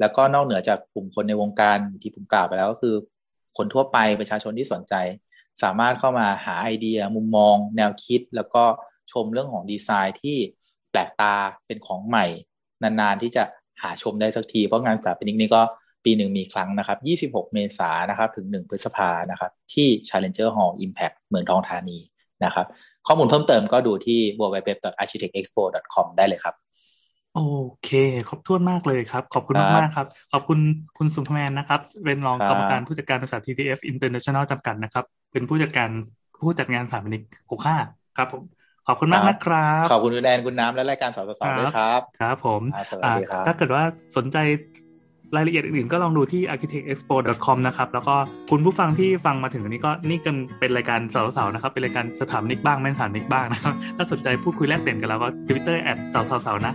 [0.01, 2.95] แล้วก็นอกเหนือจากกลุ่มคนในวงการที่ผมกล่าวไปแล้วก็คือ
[3.57, 4.95] คนทั่วไปประชาชนที่สนใจ
[5.63, 8.65] สามารถเข้ามาหาไอเดีย มุมมอง แนวคิด แล้วก็
[9.13, 10.37] ชมเรื่องของดีไซน์ที่
[10.91, 11.35] แปลกตา
[11.67, 12.27] เป็นของใหม่
[12.83, 13.43] นานๆ ที่จะ
[13.83, 15.63] หาชมได้สักที เพราะงานสถาปนิกนี่ก็
[16.05, 21.99] ปีหนึ่งมีครั้งนะครับ 26 เมษายนนะครับ ถึง 1 พฤษภานะครับ ที่ Challenger Hall Impact เมืองทองธานี
[22.45, 22.67] นะครับ
[23.07, 26.55] ข้อมูลเพิ่มเติมก็ดูที่ www.architectexpo.com ได้เลยครับ
[27.35, 27.41] โอ
[27.85, 27.91] เค
[28.29, 30.59] ขอบคุณมากเลยครับ ขอบคุณมากมากครับ ขอบคุณ
[30.99, 35.91] คุณสุภแมนนะครับ เป็นรองกรรมการผู้จัดการบริษัท TTF International จำกัดนะครับ เป็นผู้จัดการ
[36.41, 37.23] ผู้จัดงานสถาปนิก
[37.71, 38.43] 65ครับผม
[38.87, 42.63] ขอบคุณมากนะครับ ขอบคุณคุณแอนคุณน้ำและรายการเสาเสาเสาด้วยครับ ครับผม
[43.47, 43.83] ถ้าเกิดว่า
[44.17, 44.39] สนใจ
[45.37, 48.17] รายละเอียดอื่นๆก็ลองดูที่ architectexpo.com นะครับ แล้วก็
[48.51, 56.75] คุณผู้ฟังที่ฟังมาถึงอันนี้ก็นี่กันเป็นรายการเสาเสาเสานะครับ เป็นรายการสถาปนิกบ้างไม่สถาปนิกบ้างนะครับ ถ้าสนใจพูดคุยแลกเปลี่ยนกันแล้วก็ Twitter at เสาเสาเสานะ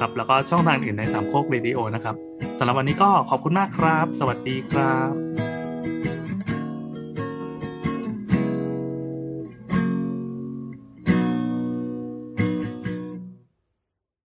[0.00, 2.14] ครับ แล้วก็ช่องทางอื่นในสามโคกเรดิโอนะครับ
[2.58, 5.51] สำหรับวันนี้ก็ขอบคุณมากครับ สวัสดีครับ